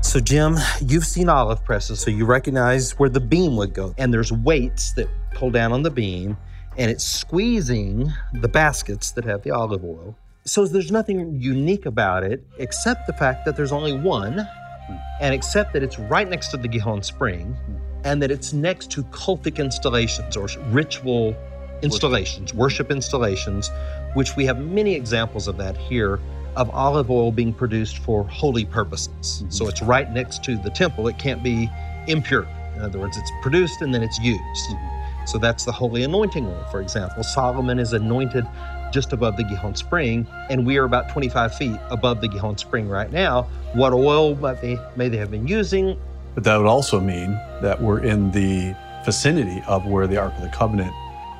So, 0.00 0.20
Jim, 0.20 0.56
you've 0.80 1.04
seen 1.04 1.28
olive 1.28 1.62
presses, 1.64 2.00
so 2.00 2.10
you 2.10 2.24
recognize 2.24 2.92
where 2.92 3.10
the 3.10 3.20
beam 3.20 3.56
would 3.56 3.74
go. 3.74 3.92
And 3.98 4.14
there's 4.14 4.32
weights 4.32 4.92
that 4.92 5.08
pull 5.34 5.50
down 5.50 5.72
on 5.72 5.82
the 5.82 5.90
beam, 5.90 6.38
and 6.78 6.90
it's 6.90 7.04
squeezing 7.04 8.10
the 8.32 8.48
baskets 8.48 9.10
that 9.12 9.24
have 9.24 9.42
the 9.42 9.50
olive 9.50 9.84
oil. 9.84 10.16
So, 10.46 10.64
there's 10.64 10.92
nothing 10.92 11.40
unique 11.40 11.86
about 11.86 12.22
it 12.22 12.46
except 12.58 13.08
the 13.08 13.12
fact 13.12 13.44
that 13.46 13.56
there's 13.56 13.72
only 13.72 13.92
one, 13.92 14.38
hmm. 14.38 14.96
and 15.20 15.34
except 15.34 15.72
that 15.72 15.82
it's 15.82 15.98
right 15.98 16.28
next 16.28 16.48
to 16.48 16.56
the 16.56 16.68
Gihon 16.68 17.02
Spring, 17.02 17.54
hmm. 17.54 17.74
and 18.04 18.22
that 18.22 18.30
it's 18.30 18.52
next 18.52 18.90
to 18.92 19.02
cultic 19.04 19.56
installations 19.56 20.36
or 20.36 20.46
ritual 20.70 21.34
installations, 21.82 22.54
worship 22.54 22.92
installations, 22.92 23.70
which 24.14 24.36
we 24.36 24.46
have 24.46 24.60
many 24.60 24.94
examples 24.94 25.48
of 25.48 25.56
that 25.58 25.76
here 25.76 26.20
of 26.54 26.70
olive 26.70 27.10
oil 27.10 27.32
being 27.32 27.52
produced 27.52 27.98
for 27.98 28.24
holy 28.28 28.64
purposes. 28.64 29.42
Mhm. 29.44 29.52
So 29.52 29.68
it's 29.68 29.82
right 29.82 30.10
next 30.10 30.42
to 30.44 30.56
the 30.56 30.70
temple. 30.70 31.06
It 31.08 31.18
can't 31.18 31.42
be 31.42 31.70
impure. 32.06 32.46
In 32.76 32.82
other 32.82 32.98
words, 32.98 33.16
it's 33.18 33.30
produced 33.42 33.82
and 33.82 33.92
then 33.92 34.02
it's 34.02 34.18
used. 34.20 34.40
Hmm. 34.70 35.26
So 35.26 35.38
that's 35.38 35.64
the 35.64 35.72
holy 35.72 36.04
anointing 36.04 36.46
oil, 36.46 36.64
for 36.70 36.80
example. 36.80 37.24
Solomon 37.24 37.78
is 37.78 37.92
anointed 37.92 38.46
just 38.92 39.12
above 39.12 39.36
the 39.36 39.44
Gihon 39.44 39.74
Spring, 39.74 40.26
and 40.50 40.66
we 40.66 40.78
are 40.78 40.84
about 40.84 41.08
25 41.08 41.54
feet 41.54 41.78
above 41.90 42.20
the 42.20 42.28
Gihon 42.28 42.58
Spring 42.58 42.88
right 42.88 43.10
now. 43.10 43.42
What 43.74 43.92
oil 43.92 44.34
might 44.36 44.60
they, 44.60 44.78
may 44.96 45.08
they 45.08 45.16
have 45.16 45.30
been 45.30 45.46
using? 45.46 45.98
But 46.34 46.44
that 46.44 46.56
would 46.56 46.66
also 46.66 47.00
mean 47.00 47.32
that 47.62 47.80
we're 47.80 48.00
in 48.00 48.30
the 48.30 48.74
vicinity 49.04 49.62
of 49.66 49.86
where 49.86 50.06
the 50.06 50.16
Ark 50.16 50.34
of 50.34 50.42
the 50.42 50.48
Covenant 50.48 50.92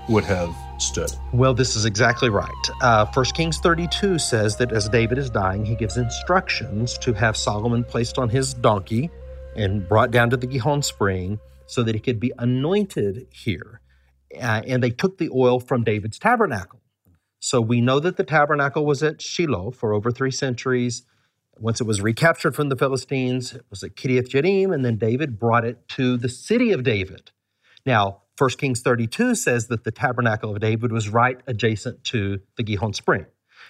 would 0.09 0.25
have 0.25 0.55
stood. 0.79 1.11
Well, 1.33 1.55
this 1.55 1.77
is 1.77 1.85
exactly 1.85 2.29
right. 2.29 2.51
Uh, 2.81 3.07
1 3.13 3.25
Kings 3.35 3.59
32 3.59 4.19
says 4.19 4.57
that 4.57 4.73
as 4.73 4.89
David 4.89 5.19
is 5.19 5.31
dying, 5.31 5.65
he 5.65 5.75
gives 5.75 5.97
instructions 5.97 6.97
to 6.99 7.13
have 7.13 7.37
Solomon 7.37 7.85
placed 7.85 8.19
on 8.19 8.29
his 8.29 8.55
donkey 8.55 9.11
and 9.57 9.89
brought 9.89 10.11
down 10.11 10.31
to 10.31 10.37
the 10.37 10.47
Gihon 10.47 10.83
Spring 10.83 11.39
so 11.67 11.83
that 11.83 11.95
he 11.95 12.01
could 12.01 12.21
be 12.21 12.33
anointed 12.39 13.27
here. 13.33 13.81
Uh, 14.35 14.63
and 14.67 14.83
they 14.83 14.91
took 14.91 15.19
the 15.19 15.31
oil 15.35 15.61
from 15.61 15.83
David's 15.83 16.19
tabernacle. 16.19 16.76
So 17.47 17.61
we 17.61 17.81
know 17.81 18.01
that 18.01 18.17
the 18.17 18.25
tabernacle 18.25 18.85
was 18.85 19.05
at 19.05 19.23
Shiloh 19.23 19.71
for 19.71 19.93
over 19.93 20.11
three 20.11 20.33
centuries. 20.33 21.05
Once 21.61 21.81
it 21.81 21.87
was 21.87 22.01
recaptured 22.01 22.57
from 22.57 22.71
the 22.71 22.75
Philistines, 22.75 23.55
it 23.55 23.65
was 23.71 23.85
at 23.85 23.95
Kiriath 23.95 24.29
Jearim, 24.31 24.75
and 24.75 24.85
then 24.85 24.97
David 24.97 25.39
brought 25.39 25.65
it 25.65 25.87
to 25.91 26.17
the 26.17 26.29
city 26.29 26.73
of 26.73 26.83
David. 26.83 27.31
Now, 27.87 28.23
1 28.37 28.51
Kings 28.59 28.81
32 28.83 29.37
says 29.37 29.69
that 29.69 29.85
the 29.85 29.93
tabernacle 29.93 30.51
of 30.51 30.59
David 30.59 30.91
was 30.91 31.09
right 31.09 31.41
adjacent 31.47 32.03
to 32.07 32.41
the 32.57 32.65
Gihon 32.65 32.95
Spring. 32.95 33.27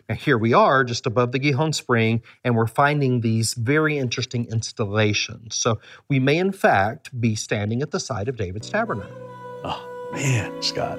Now, 0.09 0.15
here 0.15 0.39
we 0.39 0.55
are 0.55 0.83
just 0.83 1.05
above 1.05 1.33
the 1.33 1.39
Gihon 1.39 1.75
Spring, 1.75 2.23
and 2.45 2.57
we're 2.57 2.67
finding 2.67 3.21
these 3.21 3.53
very 3.53 3.99
interesting 3.99 4.47
installations. 4.51 5.55
So, 5.55 5.81
we 6.09 6.19
may 6.19 6.39
in 6.39 6.53
fact 6.53 7.21
be 7.21 7.35
standing 7.35 7.83
at 7.83 7.91
the 7.91 8.01
site 8.01 8.29
of 8.29 8.39
David's 8.39 8.71
tabernacle. 8.71 9.15
Oh, 9.65 10.09
man, 10.15 10.63
Scott. 10.63 10.99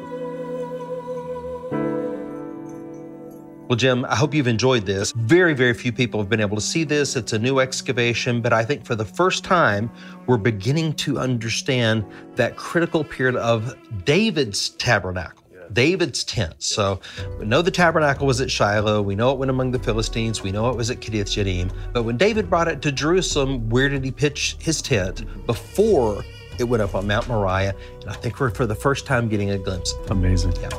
Well, 3.67 3.75
Jim, 3.75 4.05
I 4.05 4.15
hope 4.15 4.33
you've 4.33 4.47
enjoyed 4.47 4.85
this. 4.85 5.11
Very, 5.11 5.53
very 5.53 5.73
few 5.73 5.91
people 5.91 6.21
have 6.21 6.29
been 6.29 6.39
able 6.39 6.55
to 6.55 6.61
see 6.61 6.85
this. 6.85 7.17
It's 7.17 7.33
a 7.33 7.39
new 7.39 7.59
excavation, 7.59 8.41
but 8.41 8.53
I 8.53 8.63
think 8.63 8.85
for 8.85 8.95
the 8.95 9.03
first 9.03 9.43
time, 9.43 9.91
we're 10.25 10.37
beginning 10.37 10.93
to 10.93 11.19
understand 11.19 12.05
that 12.35 12.55
critical 12.55 13.03
period 13.03 13.35
of 13.35 13.75
David's 14.05 14.69
tabernacle. 14.69 15.43
David's 15.73 16.23
tent. 16.23 16.55
So 16.59 17.01
we 17.39 17.45
know 17.45 17.61
the 17.61 17.69
tabernacle 17.69 18.25
was 18.25 18.39
at 18.39 18.49
Shiloh. 18.49 19.01
We 19.01 19.15
know 19.15 19.33
it 19.33 19.37
went 19.37 19.49
among 19.49 19.71
the 19.71 19.79
Philistines. 19.79 20.41
We 20.41 20.53
know 20.53 20.69
it 20.69 20.77
was 20.77 20.89
at 20.89 21.01
Kiriath 21.01 21.25
Jearim. 21.25 21.69
But 21.91 22.03
when 22.03 22.15
David 22.15 22.49
brought 22.49 22.69
it 22.69 22.81
to 22.83 22.91
Jerusalem, 22.93 23.67
where 23.67 23.89
did 23.89 24.01
he 24.01 24.11
pitch 24.11 24.55
his 24.59 24.81
tent 24.81 25.25
mm-hmm. 25.25 25.41
before 25.41 26.23
it 26.57 26.63
went 26.63 26.83
up 26.83 26.95
on 26.95 27.05
Mount 27.05 27.27
Moriah? 27.27 27.75
And 27.99 28.09
I 28.09 28.13
think 28.13 28.39
we're 28.39 28.51
for 28.51 28.65
the 28.65 28.75
first 28.75 29.05
time 29.05 29.27
getting 29.27 29.49
a 29.49 29.57
glimpse. 29.57 29.93
Amazing. 30.09 30.53
Yeah. 30.61 30.69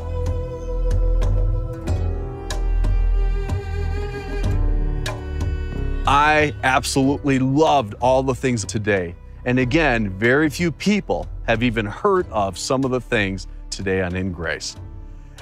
I 6.11 6.55
absolutely 6.65 7.39
loved 7.39 7.93
all 8.01 8.23
the 8.23 8.35
things 8.35 8.65
today. 8.65 9.15
And 9.45 9.59
again, 9.59 10.09
very 10.09 10.49
few 10.49 10.73
people 10.73 11.27
have 11.47 11.63
even 11.63 11.85
heard 11.85 12.27
of 12.31 12.57
some 12.57 12.83
of 12.85 12.91
the 12.91 13.01
things 13.03 13.47
today 13.69 14.01
on 14.01 14.17
In 14.17 14.33
Grace. 14.33 14.75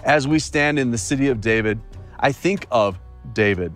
As 0.03 0.27
we 0.27 0.41
stand 0.41 0.81
in 0.81 0.91
the 0.91 0.99
city 0.99 1.29
of 1.29 1.41
David, 1.41 1.79
I 2.19 2.33
think 2.33 2.67
of 2.73 2.99
David, 3.33 3.73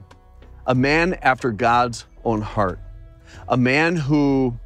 a 0.66 0.74
man 0.74 1.14
after 1.22 1.53
God's 1.53 2.07
own 2.24 2.42
heart, 2.42 2.81
a 3.48 3.57
man 3.57 3.94
who 3.94 4.59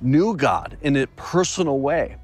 knew 0.00 0.36
God 0.36 0.76
in 0.82 0.96
a 0.96 1.06
personal 1.06 1.78
way. 1.78 2.16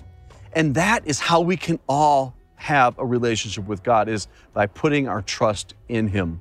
And 0.53 0.75
that 0.75 1.07
is 1.07 1.21
how 1.21 1.43
we 1.43 1.57
can 1.57 1.79
all 1.89 2.35
have 2.57 2.99
a 2.99 3.07
relationship 3.07 3.69
with 3.69 3.85
God 3.85 4.09
is 4.09 4.27
by 4.53 4.67
putting 4.67 5.07
our 5.07 5.23
trust 5.23 5.75
in 5.89 6.09
him. 6.09 6.41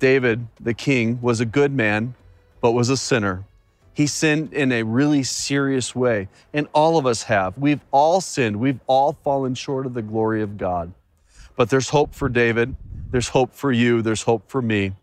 David, 0.00 0.48
the 0.58 0.74
king, 0.74 1.20
was 1.22 1.40
a 1.40 1.44
good 1.44 1.72
man, 1.72 2.14
but 2.60 2.72
was 2.72 2.88
a 2.88 2.96
sinner. 2.96 3.44
He 3.92 4.06
sinned 4.06 4.52
in 4.52 4.72
a 4.72 4.82
really 4.82 5.22
serious 5.22 5.94
way, 5.94 6.28
and 6.52 6.66
all 6.72 6.96
of 6.96 7.06
us 7.06 7.24
have. 7.24 7.56
We've 7.56 7.80
all 7.92 8.20
sinned. 8.20 8.56
We've 8.56 8.80
all 8.86 9.12
fallen 9.22 9.54
short 9.54 9.86
of 9.86 9.94
the 9.94 10.02
glory 10.02 10.42
of 10.42 10.56
God. 10.58 10.92
But 11.54 11.70
there's 11.70 11.90
hope 11.90 12.14
for 12.14 12.28
David. 12.28 12.74
There's 13.10 13.28
hope 13.28 13.54
for 13.54 13.70
you. 13.70 14.02
There's 14.02 14.22
hope 14.22 14.48
for 14.48 14.62
me. 14.62 14.94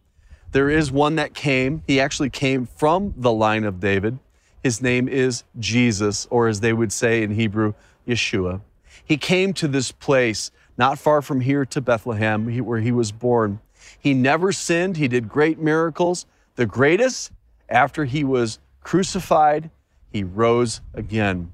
There 0.52 0.70
is 0.70 0.92
one 0.92 1.16
that 1.16 1.34
came. 1.34 1.84
He 1.86 2.00
actually 2.00 2.30
came 2.30 2.66
from 2.66 3.14
the 3.18 3.32
line 3.32 3.64
of 3.66 3.80
David. 3.80 4.18
His 4.64 4.82
name 4.82 5.08
is 5.08 5.44
Jesus, 5.60 6.28
or 6.30 6.48
as 6.48 6.62
they 6.62 6.74
would 6.74 6.92
say 6.92 7.22
in 7.22 7.32
Hebrew, 7.32 7.74
Yeshua. 8.08 8.62
He 9.06 9.18
came 9.18 9.54
to 9.54 9.68
this 9.68 9.92
place 9.92 10.52
not 10.78 10.98
far 10.98 11.22
from 11.22 11.42
here 11.42 11.66
to 11.66 11.82
Bethlehem, 11.82 12.46
where 12.66 12.80
he 12.80 12.92
was 12.92 13.12
born. 13.12 13.60
He 14.00 14.14
never 14.14 14.52
sinned. 14.52 14.98
He 14.98 15.08
did 15.08 15.28
great 15.28 15.60
miracles. 15.60 16.26
The 16.56 16.66
greatest, 16.66 17.32
after 17.70 18.06
he 18.06 18.24
was 18.24 18.60
crucified, 18.82 19.70
he 20.12 20.24
rose 20.24 20.82
again. 20.94 21.52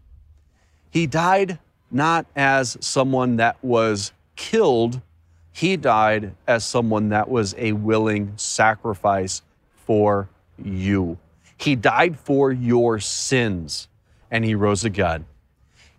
He 0.91 1.07
died 1.07 1.59
not 1.89 2.25
as 2.35 2.77
someone 2.79 3.37
that 3.37 3.63
was 3.63 4.11
killed, 4.35 5.01
he 5.51 5.77
died 5.77 6.33
as 6.47 6.65
someone 6.65 7.09
that 7.09 7.29
was 7.29 7.53
a 7.57 7.73
willing 7.73 8.33
sacrifice 8.37 9.43
for 9.85 10.27
you. 10.57 11.17
He 11.57 11.75
died 11.75 12.17
for 12.17 12.51
your 12.51 12.99
sins 12.99 13.87
and 14.31 14.43
he 14.43 14.55
rose 14.55 14.83
again. 14.83 15.25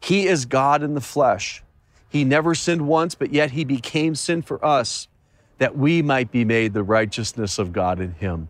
He 0.01 0.27
is 0.27 0.45
God 0.45 0.83
in 0.83 0.95
the 0.95 1.01
flesh. 1.01 1.63
He 2.09 2.25
never 2.25 2.55
sinned 2.55 2.87
once, 2.87 3.15
but 3.15 3.33
yet 3.33 3.53
he 3.53 3.65
became 3.65 4.17
sin 4.17 4.43
for 4.43 4.63
us 4.65 5.09
that 5.59 5.77
we 5.77 6.03
might 6.03 6.31
be 6.31 6.45
made 6.45 6.73
the 6.73 6.83
righteousness 6.83 7.59
of 7.59 7.73
God 7.73 8.01
in 8.01 8.13
him. 8.13 8.49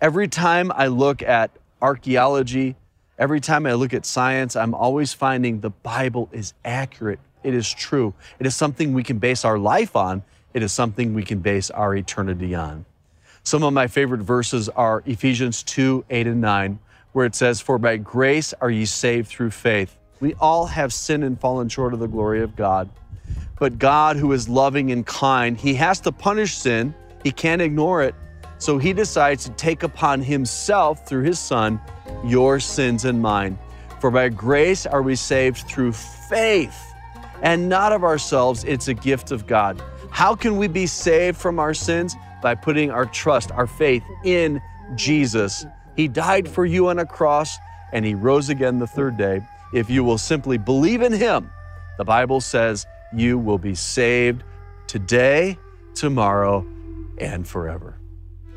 Every 0.00 0.28
time 0.28 0.70
I 0.74 0.86
look 0.86 1.22
at 1.22 1.50
archaeology, 1.80 2.76
every 3.18 3.40
time 3.40 3.66
I 3.66 3.72
look 3.74 3.94
at 3.94 4.06
science, 4.06 4.54
I'm 4.56 4.74
always 4.74 5.12
finding 5.12 5.60
the 5.60 5.70
Bible 5.70 6.28
is 6.32 6.54
accurate. 6.64 7.18
It 7.42 7.54
is 7.54 7.72
true. 7.72 8.14
It 8.38 8.46
is 8.46 8.54
something 8.54 8.92
we 8.92 9.02
can 9.02 9.18
base 9.18 9.44
our 9.44 9.58
life 9.58 9.96
on. 9.96 10.22
It 10.54 10.62
is 10.62 10.72
something 10.72 11.14
we 11.14 11.24
can 11.24 11.40
base 11.40 11.70
our 11.70 11.94
eternity 11.96 12.54
on. 12.54 12.84
Some 13.42 13.64
of 13.64 13.72
my 13.72 13.88
favorite 13.88 14.20
verses 14.20 14.68
are 14.68 15.02
Ephesians 15.06 15.62
2 15.64 16.04
8 16.08 16.26
and 16.28 16.40
9, 16.40 16.78
where 17.12 17.26
it 17.26 17.34
says, 17.34 17.60
For 17.60 17.78
by 17.78 17.96
grace 17.96 18.54
are 18.60 18.70
ye 18.70 18.84
saved 18.84 19.28
through 19.28 19.50
faith. 19.50 19.96
We 20.20 20.34
all 20.34 20.66
have 20.66 20.92
sinned 20.92 21.24
and 21.24 21.40
fallen 21.40 21.68
short 21.68 21.94
of 21.94 21.98
the 21.98 22.06
glory 22.06 22.42
of 22.42 22.54
God. 22.54 22.88
But 23.62 23.78
God, 23.78 24.16
who 24.16 24.32
is 24.32 24.48
loving 24.48 24.90
and 24.90 25.06
kind, 25.06 25.56
He 25.56 25.74
has 25.74 26.00
to 26.00 26.10
punish 26.10 26.56
sin. 26.56 26.92
He 27.22 27.30
can't 27.30 27.62
ignore 27.62 28.02
it. 28.02 28.16
So 28.58 28.76
He 28.76 28.92
decides 28.92 29.44
to 29.44 29.50
take 29.50 29.84
upon 29.84 30.20
Himself 30.20 31.06
through 31.06 31.22
His 31.22 31.38
Son 31.38 31.80
your 32.24 32.58
sins 32.58 33.04
and 33.04 33.22
mine. 33.22 33.56
For 34.00 34.10
by 34.10 34.30
grace 34.30 34.84
are 34.84 35.00
we 35.00 35.14
saved 35.14 35.58
through 35.58 35.92
faith, 35.92 36.76
and 37.40 37.68
not 37.68 37.92
of 37.92 38.02
ourselves. 38.02 38.64
It's 38.64 38.88
a 38.88 38.94
gift 38.94 39.30
of 39.30 39.46
God. 39.46 39.80
How 40.10 40.34
can 40.34 40.56
we 40.56 40.66
be 40.66 40.86
saved 40.88 41.38
from 41.38 41.60
our 41.60 41.72
sins? 41.72 42.16
By 42.42 42.56
putting 42.56 42.90
our 42.90 43.06
trust, 43.06 43.52
our 43.52 43.68
faith 43.68 44.02
in 44.24 44.60
Jesus. 44.96 45.66
He 45.94 46.08
died 46.08 46.48
for 46.48 46.66
you 46.66 46.88
on 46.88 46.98
a 46.98 47.06
cross, 47.06 47.58
and 47.92 48.04
He 48.04 48.16
rose 48.16 48.48
again 48.48 48.80
the 48.80 48.88
third 48.88 49.16
day. 49.16 49.40
If 49.72 49.88
you 49.88 50.02
will 50.02 50.18
simply 50.18 50.58
believe 50.58 51.00
in 51.00 51.12
Him, 51.12 51.48
the 51.96 52.04
Bible 52.04 52.40
says 52.40 52.88
you 53.14 53.38
will 53.38 53.58
be 53.58 53.74
saved 53.74 54.42
today, 54.86 55.58
tomorrow, 55.94 56.66
and 57.18 57.46
forever. 57.46 57.98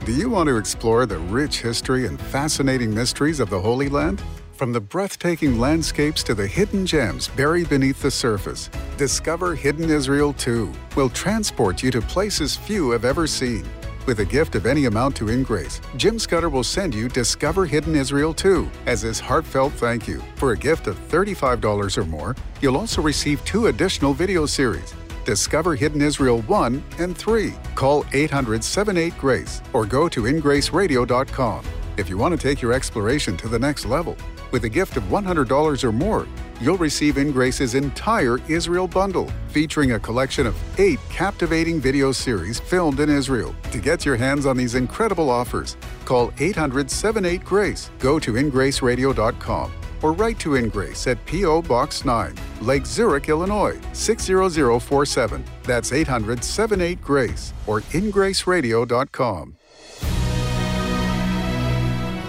Do 0.05 0.11
you 0.11 0.29
want 0.29 0.49
to 0.49 0.57
explore 0.57 1.05
the 1.05 1.17
rich 1.17 1.61
history 1.61 2.05
and 2.05 2.19
fascinating 2.19 2.93
mysteries 2.93 3.39
of 3.39 3.49
the 3.49 3.59
Holy 3.59 3.89
Land? 3.89 4.21
From 4.53 4.71
the 4.71 4.79
breathtaking 4.79 5.59
landscapes 5.59 6.23
to 6.23 6.33
the 6.33 6.47
hidden 6.47 6.85
gems 6.85 7.27
buried 7.27 7.67
beneath 7.69 8.01
the 8.01 8.11
surface, 8.11 8.69
Discover 8.97 9.55
Hidden 9.55 9.89
Israel 9.89 10.31
2 10.33 10.71
will 10.95 11.09
transport 11.09 11.83
you 11.83 11.91
to 11.91 12.01
places 12.01 12.55
few 12.55 12.91
have 12.91 13.03
ever 13.03 13.27
seen. 13.27 13.65
With 14.05 14.19
a 14.19 14.25
gift 14.25 14.53
of 14.53 14.67
any 14.67 14.85
amount 14.85 15.15
to 15.17 15.25
InGrace, 15.25 15.81
Jim 15.97 16.19
Scudder 16.19 16.49
will 16.49 16.63
send 16.63 16.93
you 16.93 17.09
Discover 17.09 17.65
Hidden 17.65 17.95
Israel 17.95 18.35
2 18.35 18.69
as 18.85 19.01
his 19.01 19.19
heartfelt 19.19 19.73
thank 19.73 20.07
you. 20.07 20.21
For 20.35 20.51
a 20.51 20.57
gift 20.57 20.85
of 20.85 20.95
$35 21.09 21.97
or 21.97 22.05
more, 22.05 22.35
you'll 22.61 22.77
also 22.77 23.01
receive 23.01 23.43
two 23.45 23.67
additional 23.67 24.13
video 24.13 24.45
series 24.45 24.93
Discover 25.25 25.73
Hidden 25.73 26.03
Israel 26.03 26.41
1 26.43 26.83
and 26.99 27.17
3. 27.17 27.53
Call 27.73 28.05
800 28.13 28.63
78 28.63 29.17
Grace 29.17 29.63
or 29.73 29.87
go 29.87 30.07
to 30.07 30.23
ingraceradio.com. 30.23 31.65
If 31.97 32.07
you 32.07 32.17
want 32.19 32.39
to 32.39 32.47
take 32.47 32.61
your 32.61 32.73
exploration 32.73 33.35
to 33.37 33.47
the 33.47 33.57
next 33.57 33.85
level, 33.85 34.15
with 34.51 34.63
a 34.65 34.69
gift 34.69 34.97
of 34.97 35.03
$100 35.03 35.83
or 35.83 35.91
more, 35.91 36.27
you'll 36.61 36.77
receive 36.77 37.15
InGrace's 37.15 37.75
entire 37.75 38.39
Israel 38.49 38.87
bundle, 38.87 39.29
featuring 39.47 39.93
a 39.93 39.99
collection 39.99 40.47
of 40.47 40.55
eight 40.79 40.99
captivating 41.09 41.79
video 41.79 42.11
series 42.11 42.59
filmed 42.59 42.99
in 42.99 43.09
Israel. 43.09 43.55
To 43.71 43.79
get 43.79 44.05
your 44.05 44.15
hands 44.15 44.45
on 44.45 44.57
these 44.57 44.75
incredible 44.75 45.29
offers, 45.29 45.77
call 46.05 46.31
800 46.39 46.89
78 46.89 47.43
Grace, 47.43 47.91
go 47.99 48.19
to 48.19 48.33
ingraceradio.com, 48.33 49.71
or 50.01 50.13
write 50.13 50.39
to 50.39 50.55
In 50.55 50.69
Grace 50.69 51.07
at 51.07 51.23
P.O. 51.25 51.61
Box 51.63 52.05
9, 52.05 52.35
Lake 52.61 52.85
Zurich, 52.85 53.29
Illinois 53.29 53.79
60047. 53.93 55.43
That's 55.63 55.91
800 55.91 56.43
78 56.43 57.01
Grace 57.01 57.53
or 57.67 57.81
ingraceradio.com. 57.81 59.55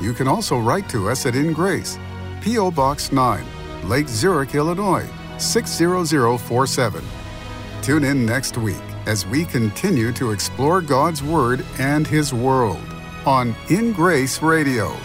You 0.00 0.14
can 0.14 0.26
also 0.26 0.58
write 0.58 0.88
to 0.90 1.10
us 1.10 1.26
at 1.26 1.36
In 1.36 1.52
Grace, 1.52 1.98
P.O. 2.40 2.70
Box 2.70 3.12
9, 3.12 3.44
Lake 3.84 4.08
Zurich, 4.08 4.54
Illinois 4.54 5.06
60047. 5.38 7.04
Tune 7.82 8.04
in 8.04 8.24
next 8.24 8.56
week 8.56 8.76
as 9.06 9.26
we 9.26 9.44
continue 9.44 10.12
to 10.12 10.30
explore 10.30 10.80
God's 10.80 11.22
Word 11.22 11.64
and 11.78 12.06
His 12.06 12.32
world 12.32 12.84
on 13.26 13.54
In 13.68 13.92
Grace 13.92 14.42
Radio. 14.42 14.96